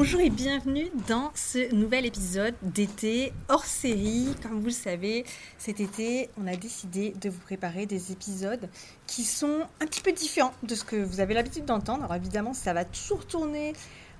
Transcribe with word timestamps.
Bonjour 0.00 0.20
et 0.20 0.30
bienvenue 0.30 0.86
dans 1.08 1.32
ce 1.34 1.74
nouvel 1.74 2.06
épisode 2.06 2.54
d'été 2.62 3.32
hors 3.48 3.64
série. 3.64 4.28
Comme 4.40 4.60
vous 4.60 4.66
le 4.66 4.70
savez, 4.70 5.24
cet 5.58 5.80
été, 5.80 6.30
on 6.40 6.46
a 6.46 6.54
décidé 6.54 7.14
de 7.20 7.28
vous 7.28 7.40
préparer 7.40 7.84
des 7.84 8.12
épisodes 8.12 8.68
qui 9.08 9.24
sont 9.24 9.66
un 9.80 9.86
petit 9.86 10.00
peu 10.00 10.12
différents 10.12 10.54
de 10.62 10.76
ce 10.76 10.84
que 10.84 10.94
vous 10.94 11.18
avez 11.18 11.34
l'habitude 11.34 11.64
d'entendre. 11.64 12.04
Alors 12.04 12.14
évidemment, 12.14 12.54
ça 12.54 12.72
va 12.74 12.84
toujours 12.84 13.26
tourner 13.26 13.72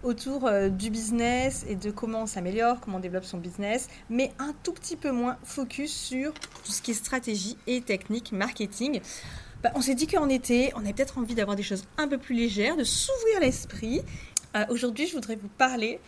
autour 0.03 0.47
euh, 0.47 0.69
du 0.69 0.91
business 0.91 1.65
et 1.69 1.77
de 1.77 1.93
comment 1.93 2.23
on 2.23 2.27
s'améliore, 2.27 2.81
comment 2.81 2.97
on 2.97 3.01
développe 3.01 3.25
son 3.25 3.39
business, 3.39 3.89
mais 4.11 4.33
un 4.41 4.55
tout 4.65 4.73
petit 4.73 4.97
peu 4.97 5.13
moins 5.13 5.37
focus 5.45 5.95
sur 5.95 6.35
tout 6.35 6.73
ce 6.73 6.83
qui 6.83 6.91
est 6.91 6.95
stratégie 6.95 7.57
et 7.69 7.83
technique, 7.83 8.33
marketing. 8.33 9.01
Bah, 9.63 9.73
on 9.75 9.81
s'est 9.81 9.97
dit 9.97 10.07
qu'en 10.07 10.29
été, 10.29 10.73
on 10.77 10.81
avait 10.81 10.93
peut-être 10.93 11.19
envie 11.19 11.35
d'avoir 11.35 11.57
des 11.57 11.65
choses 11.65 11.83
un 11.97 12.07
peu 12.07 12.17
plus 12.17 12.37
légères, 12.37 12.77
de 12.77 12.85
s'ouvrir 12.85 13.41
l'esprit 13.41 14.03
euh, 14.57 14.65
aujourd'hui, 14.69 15.07
je 15.07 15.15
voudrais 15.15 15.37
vous 15.37 15.49
parler 15.49 16.01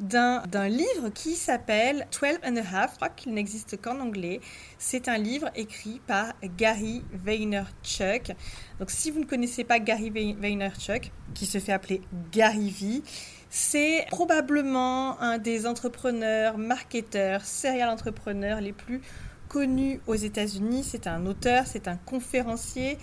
d'un 0.00 0.68
livre 0.68 1.08
qui 1.12 1.34
s'appelle 1.34 2.06
12 2.12 2.38
and 2.46 2.56
a 2.56 2.60
Half. 2.60 2.92
Je 2.92 2.96
crois 2.96 3.08
qu'il 3.08 3.34
n'existe 3.34 3.80
qu'en 3.80 3.98
anglais. 3.98 4.40
C'est 4.78 5.08
un 5.08 5.18
livre 5.18 5.50
écrit 5.56 6.00
par 6.06 6.34
Gary 6.56 7.02
Vaynerchuk. 7.12 8.32
Donc, 8.78 8.90
si 8.90 9.10
vous 9.10 9.18
ne 9.18 9.24
connaissez 9.24 9.64
pas 9.64 9.80
Gary 9.80 10.10
Vaynerchuk, 10.10 11.10
qui 11.34 11.46
se 11.46 11.58
fait 11.58 11.72
appeler 11.72 12.00
Gary 12.30 12.70
V, 12.70 13.02
c'est 13.50 14.06
probablement 14.10 15.20
un 15.20 15.38
des 15.38 15.66
entrepreneurs, 15.66 16.58
marketeurs, 16.58 17.44
serial 17.44 17.88
entrepreneurs 17.88 18.60
les 18.60 18.72
plus 18.72 19.00
connus 19.48 20.00
aux 20.06 20.14
États-Unis. 20.14 20.84
C'est 20.84 21.06
un 21.06 21.26
auteur, 21.26 21.66
c'est 21.66 21.88
un 21.88 21.96
conférencier, 21.96 22.98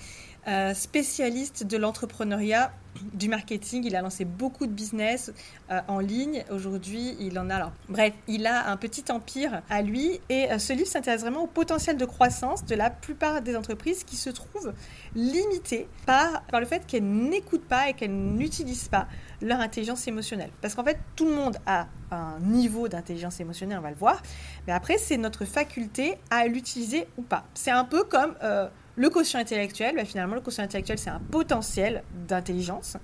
euh, 0.48 0.74
spécialiste 0.76 1.66
de 1.66 1.76
l'entrepreneuriat 1.78 2.72
du 3.14 3.30
marketing. 3.30 3.84
Il 3.84 3.96
a 3.96 4.02
lancé 4.02 4.26
beaucoup 4.26 4.68
de 4.68 4.72
business 4.72 5.34
euh, 5.72 5.82
en 5.88 6.00
ligne. 6.00 6.44
Aujourd'hui, 6.52 7.16
il 7.20 7.40
en 7.40 7.50
a. 7.50 7.72
Bref, 7.90 8.14
il 8.28 8.46
a 8.46 8.70
un 8.70 8.78
petit 8.78 9.12
empire 9.12 9.64
à 9.72 9.82
lui. 9.82 10.22
Et 10.30 10.52
euh, 10.52 10.60
ce 10.60 10.74
livre 10.74 10.88
s'intéresse 10.88 11.22
vraiment 11.22 11.44
au 11.44 11.48
potentiel 11.48 11.98
de 11.98 12.06
croissance 12.06 12.64
de 12.64 12.76
la 12.76 12.92
plupart 12.92 13.42
des 13.42 13.56
entreprises 13.56 14.04
qui 14.04 14.16
se 14.16 14.30
trouvent 14.30 14.74
limitées 15.16 15.88
par, 16.06 16.44
le 16.54 16.66
fait 16.66 16.86
qu'elles 16.86 17.08
n'écoutent 17.08 17.68
pas 17.68 17.90
et 17.90 17.94
qu'elles 17.94 18.16
n'utilisent 18.16 18.88
pas 18.88 19.08
leur 19.42 19.60
intelligence 19.60 20.08
émotionnelle. 20.08 20.52
Parce 20.62 20.76
qu'en 20.76 20.84
fait, 20.84 21.00
tout 21.16 21.26
le 21.26 21.34
monde 21.34 21.58
a 21.66 21.88
un 22.12 22.40
niveau 22.40 22.88
d'intelligence 22.88 23.40
émotionnelle, 23.40 23.80
on 23.80 23.82
va 23.82 23.90
le 23.90 23.96
voir. 23.96 24.22
Mais 24.68 24.74
après, 24.74 25.00
c'est 25.00 25.18
notre 25.18 25.44
faculté 25.44 26.20
à 26.30 26.48
l'utiliser 26.48 27.08
ou 27.18 27.24
pas. 27.24 27.46
C'est 27.56 27.72
un 27.72 27.84
peu 27.84 28.04
comme... 28.04 28.36
le 28.96 29.10
quotient 29.10 29.40
intellectuel, 29.40 29.96
bah, 29.96 30.06
finalement, 30.06 30.36
le 30.36 30.42
quotient 30.42 30.64
intellectuel, 30.64 30.98
c'est 30.98 31.10
un 31.10 31.20
potentiel 31.20 32.04
d'intelligence, 32.28 32.98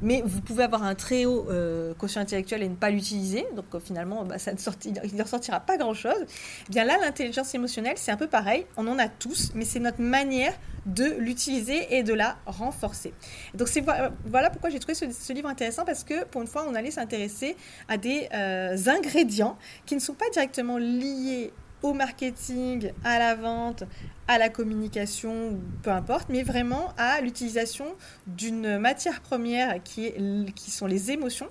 mais 0.00 0.22
vous 0.24 0.40
pouvez 0.40 0.64
avoir 0.64 0.82
un 0.82 0.94
très 0.94 1.24
haut 1.24 1.46
euh, 1.50 1.94
quotient 1.94 2.22
intellectuel 2.22 2.62
et 2.62 2.68
ne 2.68 2.74
pas 2.74 2.90
l'utiliser, 2.90 3.46
donc 3.54 3.66
euh, 3.74 3.80
finalement, 3.80 4.24
bah, 4.24 4.36
il 4.84 5.16
ne 5.16 5.22
ressortira 5.22 5.60
pas 5.60 5.76
grand-chose. 5.76 6.26
Eh 6.68 6.70
bien 6.70 6.84
là, 6.84 6.96
l'intelligence 7.00 7.54
émotionnelle, 7.54 7.96
c'est 7.96 8.12
un 8.12 8.16
peu 8.16 8.26
pareil, 8.26 8.66
on 8.76 8.86
en 8.86 8.98
a 8.98 9.08
tous, 9.08 9.52
mais 9.54 9.64
c'est 9.64 9.80
notre 9.80 10.00
manière 10.00 10.54
de 10.86 11.04
l'utiliser 11.18 11.96
et 11.96 12.02
de 12.02 12.12
la 12.12 12.36
renforcer. 12.46 13.14
Donc 13.54 13.68
c'est 13.68 13.82
voilà 14.26 14.50
pourquoi 14.50 14.70
j'ai 14.70 14.78
trouvé 14.78 14.94
ce, 14.94 15.32
livre 15.32 15.48
intéressant, 15.48 15.84
parce 15.84 16.04
que 16.04 16.24
pour 16.24 16.42
une 16.42 16.48
fois, 16.48 16.66
on 16.68 16.74
allait 16.74 16.90
s'intéresser 16.90 17.56
à 17.88 17.96
des 17.96 18.28
euh, 18.34 18.76
ingrédients 18.86 19.56
qui 19.86 19.94
ne 19.94 20.00
sont 20.00 20.14
pas 20.14 20.28
directement 20.30 20.78
liés 20.78 21.52
au 21.84 21.92
marketing, 21.92 22.92
à 23.04 23.18
la 23.18 23.34
vente, 23.34 23.84
à 24.26 24.38
la 24.38 24.48
communication, 24.48 25.60
peu 25.82 25.90
importe, 25.90 26.30
mais 26.30 26.42
vraiment 26.42 26.94
à 26.96 27.20
l'utilisation 27.20 27.84
d'une 28.26 28.78
matière 28.78 29.20
première 29.20 29.82
qui, 29.82 30.06
est, 30.06 30.54
qui 30.54 30.70
sont 30.70 30.86
les 30.86 31.10
émotions, 31.10 31.46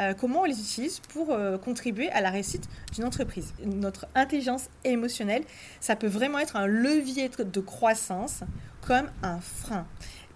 euh, 0.00 0.12
comment 0.12 0.40
on 0.40 0.44
les 0.44 0.58
utilise 0.58 0.98
pour 0.98 1.30
euh, 1.30 1.56
contribuer 1.56 2.10
à 2.10 2.20
la 2.20 2.30
réussite 2.30 2.68
d'une 2.96 3.04
entreprise? 3.04 3.54
Notre 3.64 4.06
intelligence 4.16 4.70
émotionnelle, 4.82 5.44
ça 5.78 5.94
peut 5.94 6.08
vraiment 6.08 6.40
être 6.40 6.56
un 6.56 6.66
levier 6.66 7.28
de 7.28 7.60
croissance 7.60 8.40
comme 8.80 9.08
un 9.22 9.38
frein. 9.40 9.86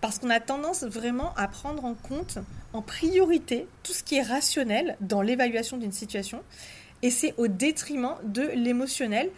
Parce 0.00 0.20
qu'on 0.20 0.30
a 0.30 0.38
tendance 0.38 0.84
vraiment 0.84 1.34
à 1.34 1.48
prendre 1.48 1.84
en 1.84 1.94
compte 1.94 2.38
en 2.72 2.82
priorité 2.82 3.66
tout 3.82 3.92
ce 3.92 4.04
qui 4.04 4.14
est 4.14 4.22
rationnel 4.22 4.96
dans 5.00 5.22
l'évaluation 5.22 5.76
d'une 5.76 5.90
situation 5.90 6.40
et 7.02 7.10
c'est 7.10 7.34
au 7.38 7.48
détriment 7.48 8.16
de 8.24 8.42
l'émotionnel. 8.54 9.30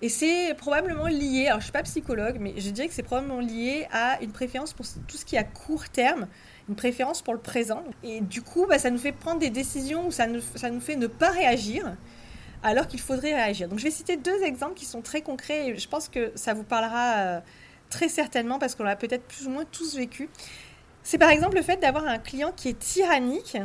Et 0.00 0.08
c'est 0.08 0.54
probablement 0.54 1.08
lié, 1.08 1.46
alors 1.48 1.58
je 1.58 1.64
suis 1.64 1.72
pas 1.72 1.82
psychologue, 1.82 2.36
mais 2.38 2.54
je 2.56 2.70
dirais 2.70 2.86
que 2.86 2.94
c'est 2.94 3.02
probablement 3.02 3.40
lié 3.40 3.88
à 3.92 4.22
une 4.22 4.30
préférence 4.30 4.72
pour 4.72 4.86
tout 5.08 5.16
ce 5.16 5.24
qui 5.24 5.34
est 5.34 5.38
à 5.38 5.44
court 5.44 5.88
terme, 5.88 6.28
une 6.68 6.76
préférence 6.76 7.20
pour 7.20 7.34
le 7.34 7.40
présent. 7.40 7.82
Et 8.04 8.20
du 8.20 8.42
coup, 8.42 8.66
bah, 8.68 8.78
ça 8.78 8.90
nous 8.90 8.98
fait 8.98 9.10
prendre 9.10 9.40
des 9.40 9.50
décisions 9.50 10.06
où 10.06 10.12
ça 10.12 10.28
nous, 10.28 10.40
ça 10.54 10.70
nous 10.70 10.80
fait 10.80 10.94
ne 10.94 11.08
pas 11.08 11.30
réagir 11.30 11.96
alors 12.62 12.86
qu'il 12.86 13.00
faudrait 13.00 13.34
réagir. 13.34 13.68
Donc 13.68 13.80
je 13.80 13.84
vais 13.84 13.90
citer 13.90 14.16
deux 14.16 14.42
exemples 14.42 14.74
qui 14.74 14.84
sont 14.84 15.02
très 15.02 15.22
concrets 15.22 15.68
et 15.68 15.76
je 15.76 15.88
pense 15.88 16.08
que 16.08 16.30
ça 16.36 16.54
vous 16.54 16.64
parlera 16.64 17.14
euh, 17.16 17.40
très 17.90 18.08
certainement 18.08 18.58
parce 18.58 18.74
qu'on 18.76 18.84
l'a 18.84 18.96
peut-être 18.96 19.24
plus 19.24 19.46
ou 19.46 19.50
moins 19.50 19.64
tous 19.64 19.96
vécu. 19.96 20.28
C'est 21.02 21.18
par 21.18 21.30
exemple 21.30 21.56
le 21.56 21.62
fait 21.62 21.76
d'avoir 21.78 22.06
un 22.06 22.18
client 22.18 22.52
qui 22.54 22.68
est 22.68 22.78
tyrannique 22.78 23.56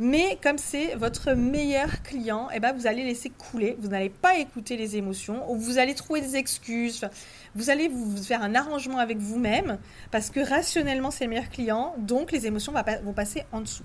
mais 0.00 0.38
comme 0.42 0.56
c'est 0.56 0.94
votre 0.94 1.34
meilleur 1.34 2.02
client, 2.02 2.48
eh 2.54 2.58
ben 2.58 2.72
vous 2.72 2.86
allez 2.86 3.04
laisser 3.04 3.28
couler, 3.30 3.76
vous 3.78 3.88
n'allez 3.88 4.08
pas 4.08 4.38
écouter 4.38 4.78
les 4.78 4.96
émotions, 4.96 5.48
ou 5.52 5.56
vous 5.56 5.78
allez 5.78 5.94
trouver 5.94 6.22
des 6.22 6.36
excuses, 6.36 7.06
vous 7.54 7.68
allez 7.68 7.88
vous 7.88 8.16
faire 8.16 8.42
un 8.42 8.54
arrangement 8.54 8.98
avec 8.98 9.18
vous-même, 9.18 9.78
parce 10.10 10.30
que 10.30 10.40
rationnellement 10.40 11.10
c'est 11.10 11.24
le 11.24 11.30
meilleur 11.30 11.50
client, 11.50 11.94
donc 11.98 12.32
les 12.32 12.46
émotions 12.46 12.72
vont 13.04 13.12
passer 13.12 13.44
en 13.52 13.60
dessous 13.60 13.84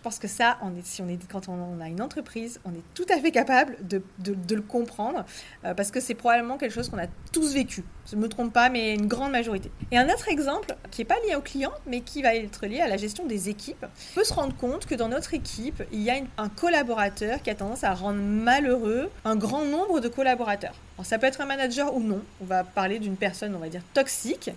je 0.00 0.04
pense 0.04 0.18
que 0.18 0.28
ça, 0.28 0.56
si 0.82 1.02
on 1.02 1.08
quand 1.30 1.50
on, 1.50 1.78
a 1.78 1.88
une 1.88 2.00
entreprise, 2.00 2.58
on 2.64 2.70
est 2.70 2.82
tout 2.94 3.04
à 3.10 3.20
fait 3.20 3.30
capable 3.32 3.76
de, 3.86 4.02
de, 4.18 4.54
le 4.54 4.62
comprendre 4.62 5.26
euh, 5.66 5.74
parce 5.74 5.90
que 5.90 6.00
c'est 6.00 6.14
probablement 6.14 6.56
quelque 6.56 6.72
chose 6.72 6.88
qu'on 6.88 6.96
a 6.96 7.06
tous 7.32 7.52
vécu. 7.52 7.84
Je 8.10 8.16
ne 8.16 8.22
me 8.22 8.28
trompe 8.28 8.50
pas, 8.50 8.70
mais 8.70 8.94
une 8.94 9.08
grande 9.08 9.30
majorité. 9.30 9.70
Et 9.92 9.98
un 9.98 10.06
autre 10.06 10.30
exemple 10.30 10.74
qui 10.90 11.02
n'est 11.02 11.04
pas 11.04 11.18
lié 11.28 11.34
au 11.36 11.42
client, 11.42 11.72
mais 11.86 12.00
qui 12.00 12.22
va 12.22 12.34
être 12.34 12.64
lié 12.64 12.80
à 12.80 12.88
la 12.88 12.96
gestion 12.96 13.26
des 13.26 13.50
équipes, 13.50 13.84
on 13.84 14.14
peut 14.14 14.24
se 14.24 14.32
rendre 14.32 14.56
compte 14.56 14.86
que 14.86 14.94
dans 14.94 15.08
notre 15.08 15.34
équipe, 15.34 15.82
il 15.92 16.00
y 16.00 16.08
a 16.08 16.14
un 16.38 16.48
collaborateur 16.48 17.42
qui 17.42 17.50
a 17.50 17.54
tendance 17.54 17.84
à 17.84 17.92
rendre 17.92 18.22
malheureux 18.22 19.10
un 19.26 19.36
grand 19.36 19.66
nombre 19.66 20.00
de 20.00 20.08
collaborateurs. 20.08 20.74
Alors, 20.96 21.04
ça 21.04 21.18
peut 21.18 21.26
être 21.26 21.42
un 21.42 21.46
manager 21.46 21.94
ou 21.94 22.00
non. 22.00 22.22
On 22.40 22.46
va 22.46 22.64
parler 22.64 23.00
d'une 23.00 23.16
personne, 23.16 23.54
on 23.54 23.58
va 23.58 23.68
dire, 23.68 23.82
toxique, 23.92 24.50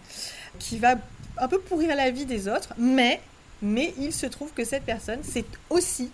qui 0.58 0.80
va 0.80 0.96
un 1.38 1.50
peu 1.50 1.60
pourrir 1.60 1.98
la 1.98 2.12
vie 2.12 2.26
des 2.26 2.48
autres, 2.48 2.74
mais 2.78 3.20
mais 3.64 3.94
il 3.98 4.14
se 4.14 4.28
trouve 4.28 4.54
que 4.54 4.64
cette 4.64 4.84
personne, 4.84 5.20
c'est 5.24 5.46
aussi 5.70 6.12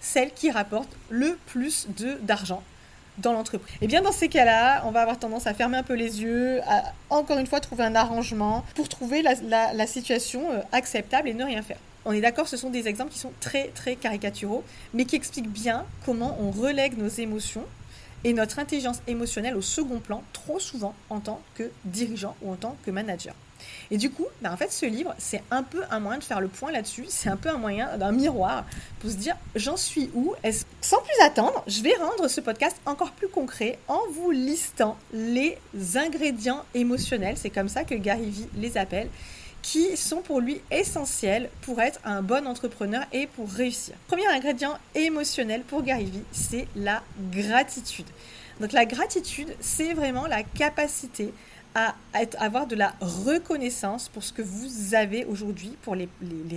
celle 0.00 0.32
qui 0.32 0.50
rapporte 0.50 0.90
le 1.08 1.36
plus 1.46 1.88
d'argent 2.22 2.62
dans 3.18 3.32
l'entreprise. 3.32 3.74
Et 3.80 3.86
bien 3.86 4.02
dans 4.02 4.12
ces 4.12 4.28
cas-là, 4.28 4.82
on 4.86 4.92
va 4.92 5.02
avoir 5.02 5.18
tendance 5.18 5.46
à 5.46 5.54
fermer 5.54 5.76
un 5.76 5.82
peu 5.82 5.94
les 5.94 6.22
yeux, 6.22 6.60
à 6.66 6.92
encore 7.10 7.38
une 7.38 7.46
fois 7.46 7.60
trouver 7.60 7.84
un 7.84 7.94
arrangement 7.94 8.64
pour 8.74 8.88
trouver 8.88 9.22
la, 9.22 9.86
situation 9.86 10.50
euh, 10.52 10.60
acceptable 10.72 11.28
et 11.28 11.34
ne 11.34 11.44
rien 11.44 11.62
faire. 11.62 11.78
On 12.04 12.12
est 12.12 12.20
d'accord, 12.20 12.48
ce 12.48 12.56
sont 12.56 12.70
des 12.70 12.88
exemples 12.88 13.12
qui 13.12 13.18
sont 13.18 13.32
très 13.40 13.68
très 13.68 13.96
caricaturaux, 13.96 14.64
mais 14.94 15.04
qui 15.04 15.16
expliquent 15.16 15.50
bien 15.50 15.84
comment 16.06 16.38
on 16.40 16.50
relègue 16.50 16.96
nos 16.96 17.08
émotions 17.08 17.66
et 18.24 18.32
notre 18.32 18.58
intelligence 18.58 19.02
émotionnelle 19.06 19.56
au 19.56 19.62
second 19.62 19.98
plan 19.98 20.22
trop 20.32 20.60
souvent 20.60 20.94
en 21.10 21.20
tant 21.20 21.40
que 21.54 21.70
dirigeant 21.84 22.36
ou 22.42 22.52
en 22.52 22.56
tant 22.56 22.76
que 22.84 22.90
manager. 22.90 23.34
Et 23.90 23.96
du 23.96 24.10
coup, 24.10 24.26
bah, 24.40 24.52
en 24.52 24.56
fait, 24.56 24.72
ce 24.72 24.86
livre, 24.86 25.14
c'est 25.18 25.42
un 25.50 25.62
peu 25.62 25.82
un 25.90 26.00
moyen 26.00 26.18
de 26.18 26.24
faire 26.24 26.40
le 26.40 26.48
point 26.48 26.70
là-dessus. 26.70 27.06
C'est 27.08 27.28
un 27.28 27.36
peu 27.36 27.48
un 27.48 27.58
moyen 27.58 27.96
d'un 27.98 28.12
miroir 28.12 28.64
pour 29.00 29.10
se 29.10 29.16
dire 29.16 29.36
j'en 29.54 29.76
suis 29.76 30.10
où? 30.14 30.34
Sans 30.80 31.00
plus 31.00 31.24
attendre, 31.24 31.62
je 31.66 31.82
vais 31.82 31.94
rendre 31.94 32.28
ce 32.28 32.40
podcast 32.40 32.76
encore 32.86 33.12
plus 33.12 33.28
concret 33.28 33.78
en 33.88 34.00
vous 34.12 34.30
listant 34.30 34.96
les 35.12 35.58
ingrédients 35.94 36.64
émotionnels. 36.74 37.36
C'est 37.36 37.50
comme 37.50 37.68
ça 37.68 37.84
que 37.84 37.94
Gary 37.94 38.30
Vee 38.30 38.48
les 38.56 38.76
appelle 38.76 39.08
qui 39.62 39.96
sont 39.96 40.22
pour 40.22 40.40
lui 40.40 40.60
essentiels 40.70 41.50
pour 41.62 41.80
être 41.80 42.00
un 42.04 42.22
bon 42.22 42.46
entrepreneur 42.46 43.04
et 43.12 43.26
pour 43.26 43.50
réussir. 43.50 43.94
Premier 44.08 44.26
ingrédient 44.26 44.78
émotionnel 44.94 45.62
pour 45.62 45.82
Gary 45.82 46.06
Vee, 46.06 46.24
c'est 46.32 46.66
la 46.76 47.02
gratitude. 47.30 48.06
Donc 48.60 48.72
la 48.72 48.84
gratitude, 48.84 49.54
c'est 49.60 49.94
vraiment 49.94 50.26
la 50.26 50.42
capacité 50.42 51.32
à 51.74 51.94
avoir 52.38 52.66
de 52.66 52.74
la 52.74 52.94
reconnaissance 53.00 54.08
pour 54.08 54.24
ce 54.24 54.32
que 54.32 54.42
vous 54.42 54.94
avez 54.94 55.24
aujourd'hui, 55.24 55.76
pour 55.82 55.94
les, 55.94 56.08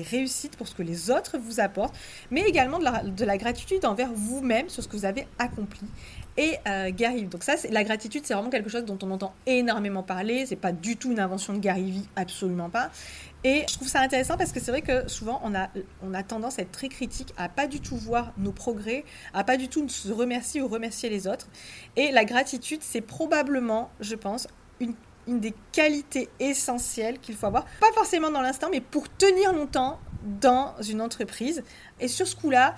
réussites, 0.10 0.58
pour 0.58 0.68
ce 0.68 0.76
que 0.76 0.84
les 0.84 1.12
autres 1.12 1.38
vous 1.38 1.60
apportent, 1.60 1.96
mais 2.32 2.42
également 2.42 2.80
de 2.80 2.84
la, 2.84 3.04
de 3.04 3.26
la 3.26 3.38
gratitude 3.38 3.86
envers 3.86 4.12
vous-même 4.14 4.70
sur 4.70 4.84
ce 4.84 4.88
que 4.88 4.98
vous 4.98 5.06
avez 5.06 5.28
accompli. 5.38 5.88
Et 6.36 6.58
euh, 6.68 6.90
Gary, 6.92 7.26
donc 7.26 7.44
ça, 7.44 7.54
la 7.70 7.84
gratitude, 7.84 8.26
c'est 8.26 8.34
vraiment 8.34 8.50
quelque 8.50 8.70
chose 8.70 8.86
dont 8.86 8.98
on 9.04 9.12
entend 9.12 9.34
énormément 9.46 10.02
parler. 10.02 10.48
C'est 10.48 10.56
pas 10.56 10.72
du 10.72 10.98
tout 10.98 11.12
une 11.12 11.20
invention 11.20 11.54
de 11.54 11.60
Gary 11.60 11.92
Vee, 11.92 12.10
absolument 12.16 12.72
pas. 12.72 12.90
Et 13.44 13.66
je 13.70 13.74
trouve 13.76 13.88
ça 13.88 14.00
intéressant 14.00 14.38
parce 14.38 14.52
que 14.52 14.60
c'est 14.60 14.72
vrai 14.72 14.82
que 14.82 15.08
souvent 15.08 15.42
on 15.44 15.54
a, 15.54 15.70
on 16.02 16.14
a 16.14 16.24
tendance 16.24 16.58
à 16.58 16.64
être 16.64 16.72
très 16.72 16.88
critique, 16.88 17.34
à 17.38 17.50
pas 17.50 17.68
du 17.68 17.82
tout 17.82 17.98
voir 17.98 18.34
nos 18.38 18.54
progrès, 18.54 19.04
à 19.34 19.44
pas 19.44 19.58
du 19.58 19.68
tout 19.68 19.88
se 19.90 20.12
remercier 20.12 20.62
ou 20.62 20.68
remercier 20.68 21.10
les 21.10 21.28
autres. 21.28 21.50
Et 21.98 22.12
la 22.12 22.26
gratitude, 22.26 22.80
c'est 22.82 23.02
probablement, 23.02 23.92
je 24.00 24.16
pense, 24.16 24.48
une, 24.84 25.40
des 25.40 25.54
qualités 25.72 26.30
essentielles 26.40 27.20
qu'il 27.20 27.36
faut 27.36 27.48
avoir, 27.48 27.66
pas 27.80 27.92
forcément 27.94 28.30
dans 28.30 28.42
l'instant, 28.42 28.68
mais 28.72 28.82
pour 28.82 29.10
tenir 29.10 29.54
longtemps 29.54 30.00
dans 30.24 30.76
une 30.82 31.02
entreprise. 31.02 31.64
Et 32.00 32.08
sur 32.08 32.28
ce 32.28 32.36
coup-là, 32.36 32.76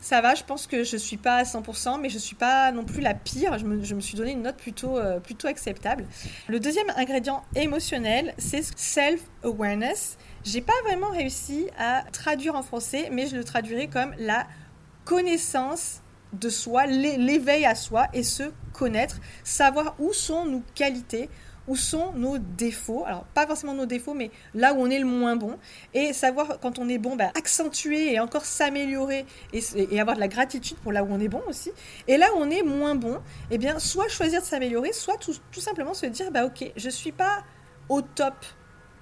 ça 0.00 0.20
va, 0.20 0.34
je 0.34 0.44
pense 0.44 0.66
que 0.66 0.84
je 0.84 0.96
suis 0.96 1.16
pas 1.16 1.36
à 1.36 1.42
100%, 1.42 2.00
mais 2.00 2.08
je 2.08 2.18
suis 2.18 2.36
pas 2.36 2.70
non 2.70 2.84
plus 2.84 3.00
la 3.00 3.14
pire. 3.14 3.58
Je 3.58 3.64
me, 3.64 3.82
je 3.82 3.94
me 3.94 4.00
suis 4.00 4.16
donné 4.16 4.32
une 4.32 4.42
note 4.42 4.56
plutôt, 4.56 4.96
euh, 4.98 5.18
plutôt 5.18 5.48
acceptable. 5.48 6.06
Le 6.48 6.60
deuxième 6.60 6.86
ingrédient 6.96 7.42
émotionnel, 7.54 8.34
c'est 8.38 8.62
self-awareness. 8.76 10.18
J'ai 10.44 10.60
pas 10.60 10.80
vraiment 10.84 11.10
réussi 11.10 11.66
à 11.78 12.04
traduire 12.12 12.54
en 12.54 12.62
français, 12.62 13.08
mais 13.10 13.26
je 13.26 13.36
le 13.36 13.42
traduirai 13.42 13.88
comme 13.88 14.14
la 14.18 14.46
connaissance 15.04 16.02
de 16.40 16.48
soi, 16.48 16.86
l'éveil 16.86 17.64
à 17.64 17.74
soi 17.74 18.06
et 18.12 18.22
se 18.22 18.44
connaître, 18.72 19.20
savoir 19.44 19.94
où 19.98 20.12
sont 20.12 20.44
nos 20.44 20.62
qualités, 20.74 21.28
où 21.68 21.76
sont 21.76 22.12
nos 22.12 22.38
défauts. 22.38 23.04
Alors, 23.06 23.24
pas 23.34 23.46
forcément 23.46 23.74
nos 23.74 23.86
défauts, 23.86 24.14
mais 24.14 24.30
là 24.54 24.72
où 24.74 24.78
on 24.78 24.90
est 24.90 24.98
le 24.98 25.06
moins 25.06 25.36
bon. 25.36 25.58
Et 25.94 26.12
savoir, 26.12 26.60
quand 26.60 26.78
on 26.78 26.88
est 26.88 26.98
bon, 26.98 27.16
bah, 27.16 27.32
accentuer 27.36 28.12
et 28.12 28.20
encore 28.20 28.44
s'améliorer 28.44 29.26
et, 29.52 30.00
avoir 30.00 30.16
de 30.16 30.20
la 30.20 30.28
gratitude 30.28 30.76
pour 30.78 30.92
là 30.92 31.02
où 31.02 31.08
on 31.10 31.20
est 31.20 31.28
bon 31.28 31.42
aussi. 31.48 31.72
Et 32.06 32.16
là 32.16 32.26
où 32.34 32.38
on 32.38 32.50
est 32.50 32.62
moins 32.62 32.94
bon, 32.94 33.20
eh 33.50 33.58
bien, 33.58 33.78
soit 33.78 34.08
choisir 34.08 34.40
de 34.40 34.46
s'améliorer, 34.46 34.92
soit 34.92 35.16
tout, 35.16 35.34
tout, 35.50 35.60
simplement 35.60 35.94
se 35.94 36.06
dire, 36.06 36.30
bah, 36.30 36.44
ok, 36.44 36.72
je 36.76 36.90
suis 36.90 37.12
pas 37.12 37.42
au 37.88 38.02
top 38.02 38.34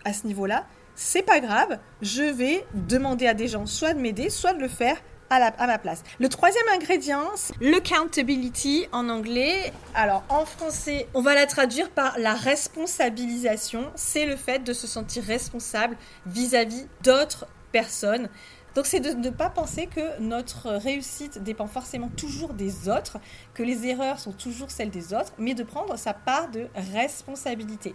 à 0.04 0.12
ce 0.12 0.26
niveau-là. 0.26 0.66
C'est 0.96 1.22
pas 1.22 1.40
grave, 1.40 1.80
je 2.02 2.22
vais 2.22 2.64
demander 2.72 3.26
à 3.26 3.34
des 3.34 3.48
gens 3.48 3.66
soit 3.66 3.94
de 3.94 4.00
m'aider, 4.00 4.30
soit 4.30 4.52
de 4.52 4.60
le 4.60 4.68
faire 4.68 4.96
à, 5.42 5.66
ma 5.66 5.78
place. 5.78 6.02
Le 6.18 6.28
troisième 6.28 6.66
ingrédient, 6.74 7.30
l'accountability 7.60 8.86
en 8.92 9.08
anglais. 9.08 9.72
Alors 9.94 10.24
en 10.28 10.44
français, 10.44 11.08
on 11.14 11.22
va 11.22 11.34
la 11.34 11.46
traduire 11.46 11.90
par 11.90 12.18
la 12.18 12.34
responsabilisation. 12.34 13.90
C'est 13.94 14.26
le 14.26 14.36
fait 14.36 14.60
de 14.60 14.72
se 14.72 14.86
sentir 14.86 15.24
responsable 15.24 15.96
vis-à-vis 16.26 16.86
d'autres 17.02 17.46
personnes. 17.72 18.28
Donc 18.74 18.86
c'est 18.86 19.00
de 19.00 19.10
ne 19.10 19.30
pas 19.30 19.50
penser 19.50 19.86
que 19.86 20.20
notre 20.20 20.70
réussite 20.70 21.42
dépend 21.42 21.68
forcément 21.68 22.08
toujours 22.08 22.54
des 22.54 22.88
autres, 22.88 23.18
que 23.54 23.62
les 23.62 23.86
erreurs 23.86 24.18
sont 24.18 24.32
toujours 24.32 24.70
celles 24.70 24.90
des 24.90 25.14
autres, 25.14 25.32
mais 25.38 25.54
de 25.54 25.62
prendre 25.62 25.96
sa 25.96 26.12
part 26.12 26.50
de 26.50 26.66
responsabilité. 26.92 27.94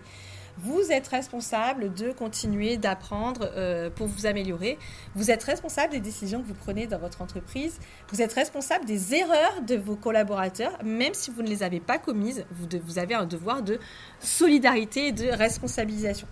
Vous 0.63 0.91
êtes 0.91 1.07
responsable 1.07 1.93
de 1.93 2.11
continuer 2.11 2.77
d'apprendre 2.77 3.49
euh, 3.55 3.89
pour 3.89 4.07
vous 4.07 4.25
améliorer. 4.25 4.77
Vous 5.15 5.31
êtes 5.31 5.43
responsable 5.43 5.93
des 5.93 5.99
décisions 5.99 6.41
que 6.41 6.47
vous 6.47 6.53
prenez 6.53 6.85
dans 6.85 6.97
votre 6.97 7.21
entreprise. 7.21 7.79
Vous 8.11 8.21
êtes 8.21 8.33
responsable 8.33 8.85
des 8.85 9.15
erreurs 9.15 9.61
de 9.65 9.75
vos 9.75 9.95
collaborateurs, 9.95 10.77
même 10.83 11.13
si 11.13 11.31
vous 11.31 11.43
ne 11.43 11.47
les 11.47 11.63
avez 11.63 11.79
pas 11.79 11.97
commises. 11.97 12.45
Vous, 12.51 12.99
avez 12.99 13.15
un 13.15 13.25
devoir 13.25 13.61
de 13.61 13.79
solidarité 14.19 15.07
et 15.07 15.11
de 15.11 15.27
responsabilisation. 15.27 16.27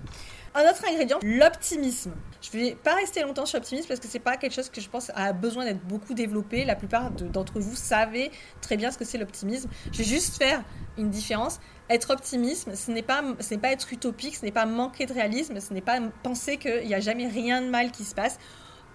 Un 0.56 0.64
autre 0.70 0.84
ingrédient, 0.90 1.20
l'optimisme. 1.24 2.12
Je 2.42 2.58
ne 2.58 2.64
vais 2.64 2.76
pas 2.76 2.96
rester 2.96 3.22
longtemps 3.22 3.46
sur 3.46 3.60
l'optimisme 3.60 3.88
parce 3.88 4.00
que 4.00 4.08
c'est 4.08 4.20
pas 4.20 4.38
quelque 4.38 4.54
chose 4.54 4.70
que 4.70 4.82
je 4.82 4.90
pense 4.90 5.12
a 5.14 5.32
besoin 5.32 5.66
d'être 5.66 5.86
beaucoup 5.86 6.14
développé. 6.14 6.66
La 6.66 6.76
plupart 6.76 7.12
d'entre 7.12 7.60
vous 7.60 7.76
savez 7.76 8.32
très 8.62 8.76
bien 8.76 8.92
ce 8.92 8.98
que 8.98 9.06
c'est 9.06 9.18
l'optimisme. 9.18 9.70
Je 9.92 10.00
vais 10.00 10.04
juste 10.04 10.38
faire 10.38 10.64
une 10.98 11.12
différence. 11.12 11.60
Être 11.90 12.12
optimiste, 12.12 12.74
ce 12.76 12.92
n'est 12.92 13.02
pas, 13.02 13.24
ce 13.40 13.54
n'est 13.54 13.60
pas 13.60 13.72
être 13.72 13.94
utopique, 13.94 14.36
ce 14.36 14.46
n'est 14.46 14.52
pas 14.52 14.66
manquer 14.66 15.06
de 15.06 15.14
réalisme, 15.14 15.60
ce 15.60 15.74
n'est 15.74 15.82
pas 15.82 16.00
penser 16.22 16.58
qu'il 16.58 16.86
n'y 16.86 16.94
a 16.94 17.00
jamais 17.00 17.28
rien 17.28 17.62
de 17.62 17.70
mal 17.70 17.92
qui 17.92 18.04
se 18.04 18.14
passe. 18.14 18.40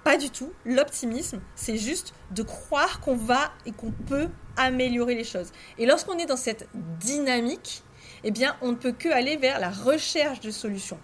Pas 0.05 0.17
du 0.19 0.31
tout. 0.31 0.53
L'optimisme, 0.65 1.41
c'est 1.55 1.77
juste 1.77 2.13
de 2.33 2.43
croire 2.43 3.01
qu'on 3.01 3.15
va 3.15 3.53
et 3.67 3.73
qu'on 3.73 3.93
peut 3.93 4.29
améliorer 4.57 5.15
les 5.15 5.25
choses. 5.25 5.53
Et 5.79 5.87
lorsqu'on 5.87 6.19
est 6.19 6.27
dans 6.27 6.37
cette 6.37 6.69
dynamique, 7.01 7.83
eh 8.25 8.31
bien, 8.31 8.57
on 8.63 8.73
ne 8.73 8.77
peut 8.77 8.93
que 8.93 9.09
aller 9.09 9.37
vers 9.37 9.61
la 9.61 9.71
recherche 9.71 10.41
de 10.41 10.51
solutions. 10.51 10.99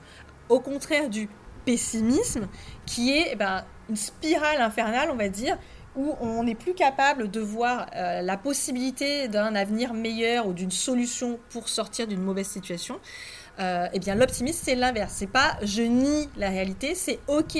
Au 0.48 0.60
contraire 0.60 1.08
du 1.08 1.28
pessimisme, 1.64 2.48
qui 2.86 3.12
est 3.12 3.30
eh 3.32 3.36
ben, 3.36 3.64
une 3.88 3.96
spirale 3.96 4.60
infernale, 4.60 5.10
on 5.10 5.16
va 5.16 5.28
dire, 5.28 5.58
où 5.98 6.14
on 6.20 6.44
n'est 6.44 6.54
plus 6.54 6.74
capable 6.74 7.30
de 7.30 7.40
voir 7.40 7.86
euh, 7.96 8.22
la 8.22 8.36
possibilité 8.36 9.28
d'un 9.28 9.54
avenir 9.54 9.92
meilleur 9.92 10.46
ou 10.46 10.52
d'une 10.52 10.70
solution 10.70 11.38
pour 11.50 11.68
sortir 11.68 12.06
d'une 12.06 12.22
mauvaise 12.22 12.46
situation, 12.46 13.00
euh, 13.58 13.88
eh 13.92 14.14
l'optimisme 14.14 14.60
c'est 14.64 14.76
l'inverse. 14.76 15.12
C'est 15.16 15.26
pas 15.26 15.58
je 15.62 15.82
nie 15.82 16.28
la 16.36 16.48
réalité, 16.48 16.94
c'est 16.94 17.18
ok. 17.26 17.58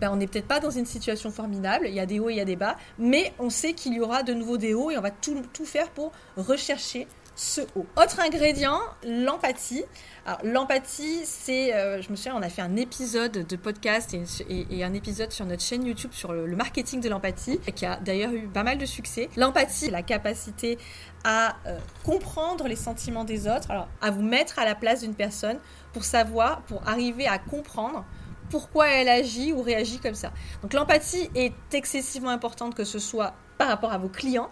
Ben, 0.00 0.10
on 0.10 0.16
n'est 0.16 0.26
peut-être 0.26 0.48
pas 0.48 0.60
dans 0.60 0.70
une 0.70 0.86
situation 0.86 1.30
formidable, 1.30 1.86
il 1.86 1.94
y 1.94 2.00
a 2.00 2.06
des 2.06 2.18
hauts 2.18 2.30
et 2.30 2.32
il 2.32 2.38
y 2.38 2.40
a 2.40 2.46
des 2.46 2.56
bas, 2.56 2.76
mais 2.98 3.34
on 3.38 3.50
sait 3.50 3.74
qu'il 3.74 3.92
y 3.92 4.00
aura 4.00 4.22
de 4.22 4.32
nouveau 4.32 4.56
des 4.56 4.72
hauts 4.72 4.90
et 4.90 4.96
on 4.96 5.02
va 5.02 5.10
tout, 5.10 5.42
tout 5.52 5.66
faire 5.66 5.90
pour 5.90 6.10
rechercher 6.38 7.06
ce 7.34 7.62
haut. 7.74 7.86
Autre 7.96 8.20
ingrédient, 8.20 8.80
l'empathie. 9.04 9.84
Alors 10.26 10.40
l'empathie, 10.44 11.20
c'est, 11.24 11.74
euh, 11.74 12.02
je 12.02 12.10
me 12.10 12.16
souviens, 12.16 12.36
on 12.36 12.42
a 12.42 12.48
fait 12.48 12.62
un 12.62 12.76
épisode 12.76 13.46
de 13.46 13.56
podcast 13.56 14.14
et, 14.14 14.84
un 14.84 14.92
épisode 14.92 15.32
sur 15.32 15.46
notre 15.46 15.62
chaîne 15.62 15.84
YouTube 15.84 16.10
sur 16.12 16.32
le, 16.32 16.46
marketing 16.54 17.00
de 17.00 17.08
l'empathie, 17.08 17.58
qui 17.74 17.86
a 17.86 17.96
d'ailleurs 17.96 18.32
eu 18.32 18.46
pas 18.48 18.62
mal 18.62 18.78
de 18.78 18.86
succès. 18.86 19.30
L'empathie, 19.36 19.86
c'est 19.86 19.90
la 19.90 20.02
capacité 20.02 20.78
à 21.24 21.56
euh, 21.66 21.78
comprendre 22.04 22.68
les 22.68 22.76
sentiments 22.76 23.24
des 23.24 23.46
autres, 23.46 23.70
alors 23.70 23.88
à 24.00 24.10
vous 24.10 24.22
mettre 24.22 24.58
à 24.58 24.64
la 24.64 24.74
place 24.74 25.00
d'une 25.00 25.14
personne 25.14 25.58
pour 25.92 26.04
savoir, 26.04 26.62
pour 26.62 26.86
arriver 26.86 27.26
à 27.26 27.38
comprendre 27.38 28.04
pourquoi 28.50 28.88
elle 28.88 29.08
agit 29.08 29.52
ou 29.52 29.62
réagit 29.62 29.98
comme 29.98 30.14
ça. 30.14 30.32
Donc 30.62 30.74
l'empathie 30.74 31.30
est 31.34 31.54
excessivement 31.72 32.30
importante 32.30 32.74
que 32.74 32.84
ce 32.84 32.98
soit 32.98 33.34
par 33.56 33.68
rapport 33.68 33.92
à 33.92 33.98
vos 33.98 34.08
clients, 34.08 34.50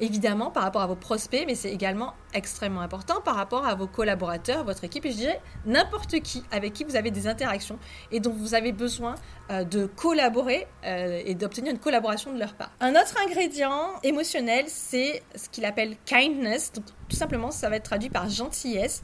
évidemment 0.00 0.50
par 0.50 0.62
rapport 0.62 0.82
à 0.82 0.86
vos 0.86 0.96
prospects, 0.96 1.44
mais 1.46 1.54
c'est 1.54 1.72
également 1.72 2.14
extrêmement 2.34 2.80
important 2.80 3.20
par 3.20 3.36
rapport 3.36 3.66
à 3.66 3.74
vos 3.74 3.86
collaborateurs, 3.86 4.64
votre 4.64 4.84
équipe, 4.84 5.04
et 5.06 5.10
je 5.10 5.16
dirais 5.16 5.40
n'importe 5.66 6.20
qui 6.20 6.42
avec 6.50 6.72
qui 6.72 6.84
vous 6.84 6.96
avez 6.96 7.10
des 7.10 7.26
interactions 7.26 7.78
et 8.10 8.20
dont 8.20 8.32
vous 8.32 8.54
avez 8.54 8.72
besoin 8.72 9.14
euh, 9.50 9.64
de 9.64 9.86
collaborer 9.86 10.66
euh, 10.84 11.20
et 11.24 11.34
d'obtenir 11.34 11.72
une 11.72 11.78
collaboration 11.78 12.32
de 12.32 12.38
leur 12.38 12.54
part. 12.54 12.70
Un 12.80 12.92
autre 12.92 13.14
ingrédient 13.26 13.90
émotionnel, 14.02 14.64
c'est 14.68 15.22
ce 15.34 15.48
qu'il 15.48 15.64
appelle 15.64 15.96
kindness. 16.04 16.72
Tout 16.72 17.16
simplement, 17.16 17.50
ça 17.50 17.68
va 17.68 17.76
être 17.76 17.84
traduit 17.84 18.10
par 18.10 18.28
gentillesse. 18.28 19.02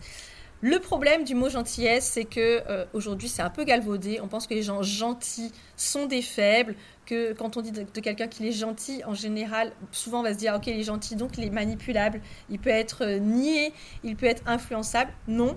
Le 0.63 0.79
problème 0.79 1.25
du 1.25 1.35
mot 1.35 1.51
gentillesse, 1.51 2.07
c'est 2.07 2.25
que 2.25 2.63
euh, 2.69 2.87
aujourd'hui 2.95 3.29
c'est 3.29 3.43
un 3.43 3.51
peu 3.51 3.65
galvaudé. 3.65 4.21
On 4.23 4.29
pense 4.29 4.47
que 4.47 4.55
les 4.55 4.63
gens 4.63 4.83
gentils 4.83 5.53
sont 5.77 6.07
des 6.07 6.23
faibles, 6.23 6.75
que 7.07 7.33
quand 7.33 7.57
on 7.57 7.63
dit 7.63 7.73
de, 7.73 7.85
quelqu'un 7.85 8.27
qu'il 8.27 8.45
est 8.47 8.53
gentil, 8.53 9.03
en 9.05 9.15
général, 9.15 9.73
souvent 9.93 10.21
on 10.21 10.23
va 10.23 10.35
se 10.35 10.39
dire 10.39 10.55
ok 10.55 10.67
il 10.67 10.79
est 10.79 10.85
gentil, 10.85 11.17
donc 11.17 11.39
il 11.39 11.45
est 11.45 11.51
manipulable, 11.51 12.21
il 12.51 12.59
peut 12.59 12.71
être 12.71 13.05
euh, 13.05 13.19
nié, 13.19 13.73
il 14.05 14.17
peut 14.17 14.27
être 14.27 14.43
influençable. 14.47 15.13
Non, 15.29 15.57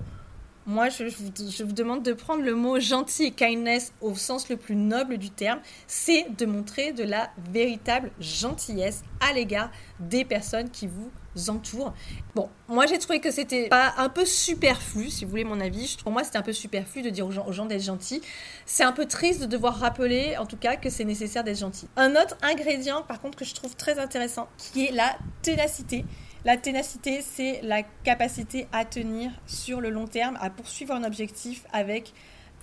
moi, 0.69 0.89
je, 0.89 1.63
vous 1.63 1.74
demande 1.74 2.04
de 2.04 2.13
prendre 2.13 2.44
le 2.44 2.54
mot 2.54 2.80
gentil 2.80 3.24
et 3.24 3.31
kindness 3.31 3.92
au 4.01 4.13
sens 4.13 4.50
le 4.50 4.56
plus 4.56 4.75
noble 4.75 5.18
du 5.18 5.31
terme. 5.31 5.60
C'est 5.88 6.27
de 6.38 6.45
montrer 6.45 6.94
de 6.94 7.04
la 7.04 7.31
véritable 7.51 8.12
gentillesse 8.19 9.01
à 9.19 9.33
l'égard 9.33 9.71
des 10.00 10.24
personnes 10.25 10.69
qui 10.69 10.85
vous 10.85 11.09
entourent. 11.49 11.95
Bon, 12.35 12.49
moi 12.68 12.85
j'ai 12.85 12.99
trouvé 12.99 13.19
que 13.19 13.31
c'était 13.31 13.68
pas 13.68 13.95
un 13.97 14.09
peu 14.09 14.26
superflu, 14.26 15.09
si 15.09 15.26
vous 15.26 15.31
voulez 15.31 15.44
mon 15.44 15.59
avis. 15.59 15.97
Pour 16.04 16.11
moi, 16.11 16.23
c'était 16.23 16.38
un 16.38 16.44
peu 16.44 16.54
superflu 16.54 17.02
de 17.02 17.09
dire 17.09 17.26
aux 17.26 17.31
gens, 17.31 17.47
aux 17.47 17.52
gens 17.52 17.66
d'être 17.66 17.83
gentils. 17.83 18.21
C'est 18.68 18.83
un 18.83 18.92
peu 18.92 19.07
triste 19.07 19.42
de 19.42 19.47
devoir 19.47 19.80
rappeler, 19.80 20.38
en 20.38 20.45
tout 20.45 20.57
cas, 20.57 20.76
que 20.76 20.92
c'est 20.92 21.06
nécessaire 21.06 21.44
d'être 21.44 21.57
gentil. 21.57 21.88
Un 21.95 22.11
autre 22.11 22.38
ingrédient, 22.44 23.02
par 23.02 23.19
contre, 23.19 23.40
que 23.40 23.45
je 23.45 23.56
trouve 23.56 23.76
très 23.76 23.97
intéressant, 23.97 24.47
qui 24.59 24.85
est 24.85 24.92
la 24.92 25.18
ténacité. 25.42 26.06
La 26.46 26.56
ténacité, 26.56 27.22
c'est 27.22 27.60
la 27.64 27.84
capacité 27.84 28.68
à 28.72 28.86
tenir 28.86 29.30
sur 29.46 29.81
le 29.81 29.90
long 29.90 30.08
terme, 30.08 30.38
à 30.40 30.50
poursuivre 30.50 30.94
un 30.94 31.04
objectif 31.04 31.66
avec 31.74 32.14